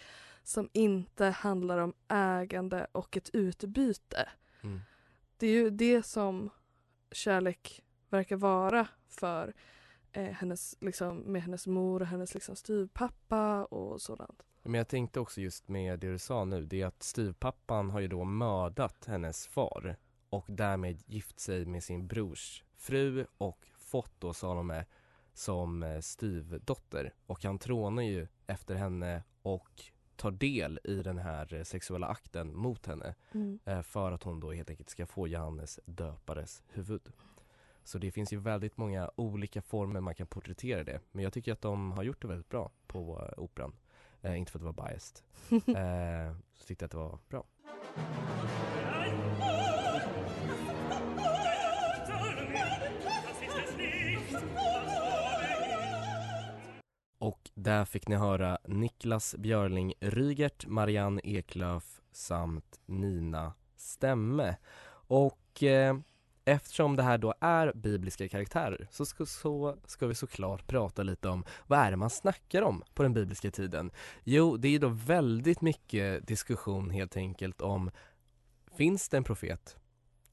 som 0.49 0.69
inte 0.73 1.25
handlar 1.25 1.79
om 1.79 1.95
ägande 2.09 2.87
och 2.93 3.17
ett 3.17 3.31
utbyte. 3.33 4.29
Mm. 4.63 4.81
Det 5.37 5.47
är 5.47 5.53
ju 5.53 5.71
det 5.71 6.03
som 6.03 6.51
kärlek 7.13 7.83
verkar 8.09 8.37
vara 8.37 8.89
för 9.09 9.55
eh, 10.13 10.25
hennes, 10.25 10.77
liksom, 10.81 11.19
med 11.19 11.43
hennes 11.43 11.67
mor 11.67 12.01
och 12.01 12.07
hennes 12.07 12.35
liksom, 12.35 12.57
styvpappa 12.57 13.65
och 13.65 14.01
sådant. 14.01 14.43
Men 14.63 14.75
jag 14.75 14.89
tänkte 14.89 15.21
också 15.21 15.41
just 15.41 15.69
med 15.69 15.99
det 15.99 16.11
du 16.11 16.19
sa 16.19 16.45
nu, 16.45 16.65
det 16.65 16.83
är 16.83 16.87
att 16.87 17.03
styvpappan 17.03 17.91
har 17.91 18.01
ju 18.01 18.09
då 18.09 18.25
mördat 18.25 19.05
hennes 19.07 19.47
far 19.47 19.97
och 20.31 20.45
därmed 20.49 21.03
gift 21.07 21.41
sig 21.41 21.67
med 21.67 21.85
sin 21.85 22.07
brors 22.07 22.65
fru 22.77 23.27
och 23.39 23.67
fått 23.77 24.21
då 24.21 24.35
Salome 24.35 24.87
som 25.35 25.83
eh, 25.83 26.01
styvdotter 26.01 27.15
och 27.27 27.45
han 27.45 27.59
trånar 27.59 28.03
ju 28.03 28.27
efter 28.47 28.75
henne 28.75 29.23
och 29.43 29.93
tar 30.19 30.31
del 30.31 30.81
i 30.85 31.03
den 31.03 31.19
här 31.19 31.55
eh, 31.55 31.63
sexuella 31.63 32.07
akten 32.07 32.57
mot 32.57 32.87
henne 32.87 33.15
eh, 33.65 33.83
för 33.83 34.13
att 34.13 34.23
hon 34.23 34.41
då 34.41 34.53
helt 34.53 34.71
enkelt 34.71 34.91
ska 34.91 35.07
få 35.07 35.29
Johannes 35.29 35.81
döpares 35.85 36.63
huvud. 36.69 37.13
Så 37.85 37.99
det 37.99 38.11
finns 38.11 38.33
ju 38.33 38.37
väldigt 38.39 38.77
många 38.77 39.11
olika 39.17 39.63
former 39.63 40.01
man 40.01 40.15
kan 40.15 40.27
porträttera 40.27 40.85
det 40.85 41.01
men 41.13 41.25
jag 41.25 41.33
tycker 41.33 41.53
att 41.53 41.61
de 41.61 41.93
har 41.93 42.03
gjort 42.03 42.23
det 42.23 42.29
väldigt 42.29 42.49
bra 42.49 42.71
på 42.87 43.29
eh, 43.33 43.43
operan. 43.43 43.73
eh, 44.23 44.39
inte 44.39 44.53
för 44.53 44.59
att 44.59 44.63
det 44.63 44.73
var 44.73 44.89
biased. 44.89 45.23
eh, 45.51 46.37
så 46.55 46.67
tyckte 46.67 46.83
jag 46.83 46.87
att 46.87 46.91
det 46.91 46.97
var 46.97 47.19
bra. 47.29 47.45
Där 57.59 57.85
fick 57.85 58.09
ni 58.09 58.17
höra 58.17 58.59
Niklas 58.65 59.35
Björling 59.39 59.95
Rygert, 60.01 60.67
Marianne 60.67 61.21
Eklöf 61.25 62.01
samt 62.13 62.81
Nina 62.87 63.53
Stämme. 63.77 64.57
Och 64.91 65.63
eh, 65.63 65.99
eftersom 66.45 66.97
det 66.97 67.03
här 67.03 67.19
då 67.19 67.35
är 67.41 67.73
bibliska 67.73 68.29
karaktärer 68.29 68.89
så 68.91 69.07
ska, 69.07 69.27
så 69.27 69.77
ska 69.87 70.07
vi 70.07 70.15
såklart 70.15 70.67
prata 70.67 71.03
lite 71.03 71.29
om 71.29 71.45
vad 71.67 71.79
är 71.79 71.91
det 71.91 71.97
man 71.97 72.11
snackar 72.11 72.63
om 72.63 72.83
på 72.95 73.03
den 73.03 73.15
bibliska 73.15 73.51
tiden? 73.51 73.91
Jo, 74.25 74.57
det 74.57 74.69
är 74.69 74.79
då 74.79 74.89
väldigt 74.89 75.61
mycket 75.61 76.27
diskussion 76.27 76.91
helt 76.91 77.17
enkelt 77.17 77.61
om 77.61 77.91
finns 78.77 79.09
det 79.09 79.17
en 79.17 79.25
profet 79.25 79.77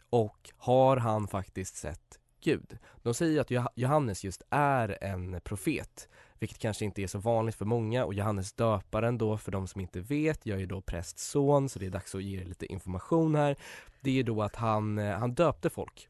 och 0.09 0.51
har 0.57 0.97
han 0.97 1.27
faktiskt 1.27 1.75
sett 1.75 2.19
Gud? 2.41 2.77
De 3.01 3.13
säger 3.13 3.41
att 3.41 3.71
Johannes 3.75 4.23
just 4.23 4.41
är 4.49 4.97
en 5.03 5.41
profet 5.43 6.09
vilket 6.39 6.59
kanske 6.59 6.85
inte 6.85 7.03
är 7.03 7.07
så 7.07 7.19
vanligt 7.19 7.55
för 7.55 7.65
många 7.65 8.05
och 8.05 8.13
Johannes 8.13 8.53
döparen 8.53 9.17
då 9.17 9.37
för 9.37 9.51
de 9.51 9.67
som 9.67 9.81
inte 9.81 9.99
vet, 9.99 10.45
jag 10.45 10.61
är 10.61 10.65
då 10.65 10.81
prästson 10.81 11.69
så 11.69 11.79
det 11.79 11.85
är 11.85 11.89
dags 11.89 12.15
att 12.15 12.23
ge 12.23 12.41
er 12.41 12.45
lite 12.45 12.65
information 12.65 13.35
här. 13.35 13.55
Det 14.01 14.19
är 14.19 14.23
då 14.23 14.41
att 14.41 14.55
han, 14.55 14.97
eh, 14.97 15.17
han 15.17 15.33
döpte 15.33 15.69
folk. 15.69 16.07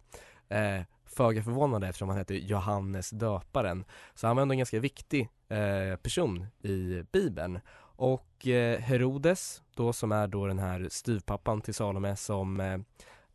Eh, 0.50 0.82
Föga 1.06 1.44
förvånande 1.44 1.88
eftersom 1.88 2.10
han 2.10 2.18
heter 2.18 2.36
Johannes 2.36 3.10
döparen. 3.10 3.86
Så 4.16 4.28
han 4.28 4.36
var 4.36 4.42
ändå 4.42 4.54
en 4.54 4.58
ganska 4.58 4.80
viktig 4.80 5.30
eh, 5.50 5.98
person 5.98 6.46
i 6.62 7.04
Bibeln. 7.12 7.60
Och 7.98 8.48
eh, 8.48 8.80
Herodes, 8.80 9.64
då 9.76 9.94
som 9.94 10.12
är 10.12 10.28
då 10.28 10.48
den 10.48 10.60
här 10.60 10.88
styvpappan 10.92 11.62
till 11.62 11.74
Salome 11.74 12.16
som 12.16 12.60
eh, 12.60 12.78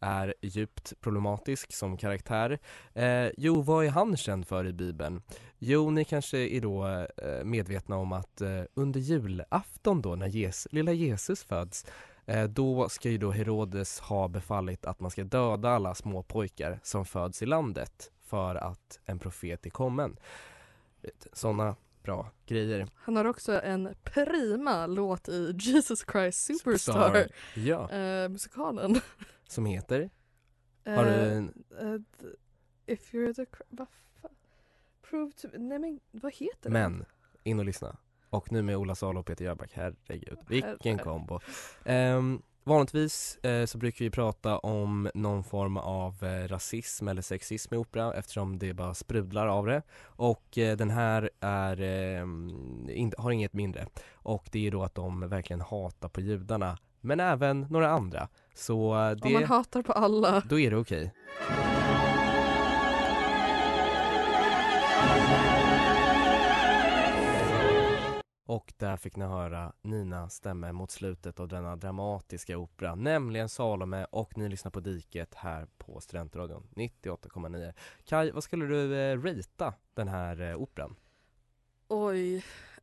är 0.01 0.35
djupt 0.43 1.01
problematisk 1.01 1.73
som 1.73 1.97
karaktär. 1.97 2.59
Eh, 2.95 3.27
jo, 3.37 3.63
vad 3.63 3.85
är 3.85 3.91
han 3.91 4.17
känd 4.17 4.47
för 4.47 4.67
i 4.67 4.73
Bibeln? 4.73 5.23
Jo, 5.59 5.91
ni 5.91 6.05
kanske 6.05 6.39
är 6.39 6.61
då 6.61 6.87
eh, 7.17 7.45
medvetna 7.45 7.97
om 7.97 8.13
att 8.13 8.41
eh, 8.41 8.63
under 8.75 9.01
julafton 9.01 10.03
då 10.03 10.15
när 10.17 10.29
Jes- 10.29 10.67
lilla 10.71 10.93
Jesus 10.93 11.45
föds 11.45 11.87
eh, 12.27 12.45
då 12.45 12.89
ska 12.89 13.11
ju 13.11 13.19
då 13.19 13.31
Herodes 13.31 14.01
ha 14.01 14.29
befallit 14.29 14.85
att 14.87 15.01
man 15.01 15.11
ska 15.11 15.25
döda 15.25 15.69
alla 15.71 15.95
små 15.95 16.23
pojkar 16.23 16.81
som 16.83 17.05
föds 17.05 17.43
i 17.43 17.47
landet 17.47 18.11
för 18.21 18.55
att 18.55 19.01
en 19.05 19.19
profet 19.19 19.67
är 19.67 19.71
kommen. 19.71 20.17
Sådana 21.33 21.77
bra 22.03 22.31
grejer. 22.47 22.87
Han 22.95 23.17
har 23.17 23.25
också 23.25 23.61
en 23.63 23.95
prima 24.03 24.87
låt 24.87 25.29
i 25.29 25.57
Jesus 25.61 26.05
Christ 26.13 26.45
Superstar, 26.45 26.93
Superstar. 26.93 27.29
Ja, 27.55 27.91
eh, 27.91 28.29
musikalen. 28.29 29.01
som 29.51 29.67
heter? 29.67 30.11
Har 30.87 31.05
du 31.05 31.11
Eh, 31.11 31.37
en- 31.37 31.65
d- 32.19 32.27
if 32.87 33.15
you're 33.15 33.35
the... 33.35 33.47
Vad 33.69 33.89
fan? 34.23 34.31
Prove 35.11 35.33
to... 35.33 35.49
Nej 35.59 35.79
men 35.79 36.01
vad 36.11 36.35
heter 36.35 36.71
den? 36.71 36.73
Men, 36.73 37.05
in 37.43 37.59
och 37.59 37.65
lyssna. 37.65 37.97
Och 38.31 38.53
nu 38.53 38.63
med 38.63 38.77
Ola 38.77 38.95
Salo 38.95 39.21
och 39.21 39.27
Peter 39.27 39.45
Jöback, 39.45 39.71
herregud, 39.75 40.39
vilken 40.49 40.99
kombo. 40.99 41.41
Um, 41.85 42.43
vanligtvis 42.65 43.37
eh, 43.37 43.67
så 43.67 43.79
brukar 43.79 44.05
vi 44.05 44.11
prata 44.11 44.59
om 44.59 45.11
någon 45.15 45.45
form 45.45 45.77
av 45.77 46.25
eh, 46.25 46.49
rasism 46.49 47.09
eller 47.09 47.23
sexism 47.23 47.75
i 47.75 47.77
opera 47.77 48.15
eftersom 48.15 48.59
det 48.59 48.75
bara 48.75 48.95
sprudlar 48.95 49.47
av 49.47 49.67
det. 49.67 49.83
Och 50.03 50.59
eh, 50.59 50.77
den 50.77 50.91
här 50.91 51.31
är, 51.41 51.81
ehm, 51.81 52.89
in, 52.91 53.13
har 53.19 53.31
inget 53.31 53.53
mindre. 53.53 53.87
Och 54.13 54.49
det 54.53 54.67
är 54.67 54.71
då 54.71 54.83
att 54.83 54.95
de 54.95 55.29
verkligen 55.29 55.61
hatar 55.61 56.09
på 56.09 56.21
judarna, 56.21 56.79
men 57.01 57.21
även 57.21 57.61
några 57.61 57.91
andra. 57.91 58.29
Så 58.61 58.95
eh, 58.95 59.17
Om 59.23 59.33
man 59.33 59.43
det, 59.43 59.49
hatar 59.49 59.83
på 59.83 59.93
alla. 59.93 60.43
då 60.49 60.61
är 60.61 60.71
det 60.71 60.77
okej. 60.77 61.13
Och 68.47 68.73
där 68.77 68.97
fick 68.97 69.17
ni 69.17 69.25
höra 69.25 69.73
Nina 69.83 70.29
stämme 70.29 70.73
mot 70.73 70.91
slutet 70.91 71.41
av 71.41 71.49
denna 71.49 71.77
dramatiska 71.77 72.59
opera, 72.59 72.95
nämligen 72.95 73.49
Salome 73.49 74.07
och 74.11 74.39
ni 74.39 74.49
lyssnar 74.49 74.71
på 74.71 74.81
Diket 74.81 75.35
här 75.35 75.67
på 75.79 76.01
Studentradion 76.01 76.69
98,9. 76.77 77.73
Kai, 78.05 78.31
vad 78.31 78.45
skulle 78.45 78.67
du 78.67 79.01
eh, 79.01 79.23
rita 79.23 79.75
den 79.95 80.09
här 80.09 80.41
eh, 80.51 80.57
operan? 80.57 80.97
Oj. 81.89 82.37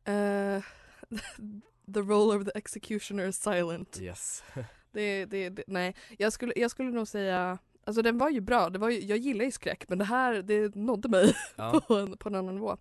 Eh, 0.04 0.62
the 1.94 2.00
role 2.00 2.38
of 2.38 2.44
the 2.44 2.58
executioner 2.58 3.28
is 3.28 3.36
silent. 3.36 3.98
Yes. 4.00 4.44
Det, 4.92 5.24
det, 5.24 5.48
det, 5.48 5.64
nej, 5.66 5.94
jag 6.18 6.32
skulle, 6.32 6.52
jag 6.56 6.70
skulle 6.70 6.90
nog 6.90 7.08
säga 7.08 7.58
Alltså 7.84 8.02
den 8.02 8.18
var 8.18 8.30
ju 8.30 8.40
bra, 8.40 8.70
det 8.70 8.78
var 8.78 8.90
ju, 8.90 9.00
jag 9.00 9.18
gillar 9.18 9.44
ju 9.44 9.50
skräck 9.50 9.84
men 9.88 9.98
det 9.98 10.04
här 10.04 10.42
det 10.42 10.74
nådde 10.74 11.08
mig 11.08 11.34
Ja. 11.56 11.80
på, 11.88 11.94
en, 11.94 12.16
på 12.16 12.28
en 12.28 12.34
annan 12.34 12.54
nivå. 12.54 12.76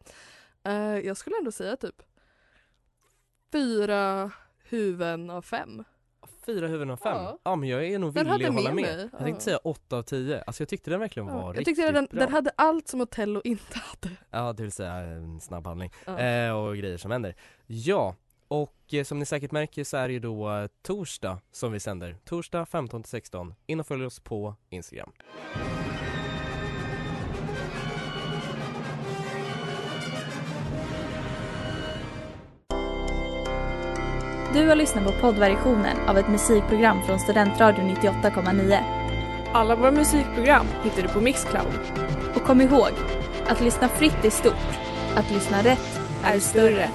Eh, 0.63 0.73
jag 0.99 1.17
skulle 1.17 1.37
ändå 1.37 1.51
säga 1.51 1.77
typ 1.77 1.95
fyra 3.51 4.31
huvuden 4.69 5.29
av 5.29 5.41
fem. 5.41 5.83
Fyra 6.45 6.67
huvuden 6.67 6.89
av 6.91 6.97
fem? 6.97 7.15
Ja. 7.17 7.39
Ja. 7.43 7.55
men 7.55 7.69
jag 7.69 7.85
är 7.85 7.99
nog 7.99 8.13
villig 8.13 8.31
att 8.31 8.53
hålla 8.53 8.73
med 8.73 8.75
med. 8.75 9.09
Jag 9.11 9.19
tänkte 9.21 9.43
säga 9.43 9.57
åtta 9.57 9.97
av 9.97 10.03
tio. 10.03 10.41
Alltså 10.47 10.61
jag 10.61 10.69
tyckte 10.69 10.89
den 10.89 10.99
verkligen 10.99 11.25
var 11.27 11.33
Ja, 11.35 11.41
jag 11.47 11.49
riktigt 11.59 11.65
tyckte 11.77 11.91
den, 11.91 12.07
bra. 12.11 12.19
den 12.19 12.31
hade 12.31 12.51
allt 12.55 12.87
som 12.87 13.01
Otello 13.01 13.41
inte 13.43 13.79
hade. 13.79 14.15
Ja, 14.29 14.53
det 14.53 14.63
vill 14.63 14.71
säga 14.71 14.93
en 14.93 15.41
snabb 15.41 15.67
handling 15.67 15.91
Ja. 16.05 16.19
eh, 16.19 16.51
och 16.51 16.77
grejer 16.77 16.97
som 16.97 17.11
händer. 17.11 17.35
Ja, 17.65 18.15
och 18.47 18.93
eh, 18.93 19.03
som 19.03 19.19
ni 19.19 19.25
säkert 19.25 19.51
märker 19.51 19.83
så 19.83 19.97
är 19.97 20.07
det 20.07 20.13
ju 20.13 20.19
då 20.19 20.51
eh, 20.51 20.67
torsdag 20.81 21.39
som 21.51 21.71
vi 21.71 21.79
sänder. 21.79 22.17
Torsdag 22.25 22.63
15-16. 22.63 23.53
In 23.65 23.79
och 23.79 23.87
följ 23.87 24.05
oss 24.05 24.19
på 24.19 24.55
Instagram. 24.69 25.11
Du 34.53 34.67
har 34.67 34.75
lyssnat 34.75 35.03
på 35.05 35.11
poddversionen 35.21 36.09
av 36.09 36.17
ett 36.17 36.29
musikprogram 36.29 37.01
från 37.05 37.19
Studentradion 37.19 37.89
98,9. 37.89 38.79
Alla 39.53 39.75
våra 39.75 39.91
musikprogram 39.91 40.65
hittar 40.83 41.01
du 41.01 41.07
på 41.07 41.21
Mixcloud. 41.21 41.79
Och 42.35 42.41
kom 42.41 42.61
ihåg, 42.61 42.89
att 43.47 43.61
lyssna 43.61 43.89
fritt 43.89 44.25
är 44.25 44.29
stort. 44.29 44.79
Att 45.15 45.31
lyssna 45.31 45.63
rätt 45.63 45.99
är 46.23 46.39
större. 46.39 46.89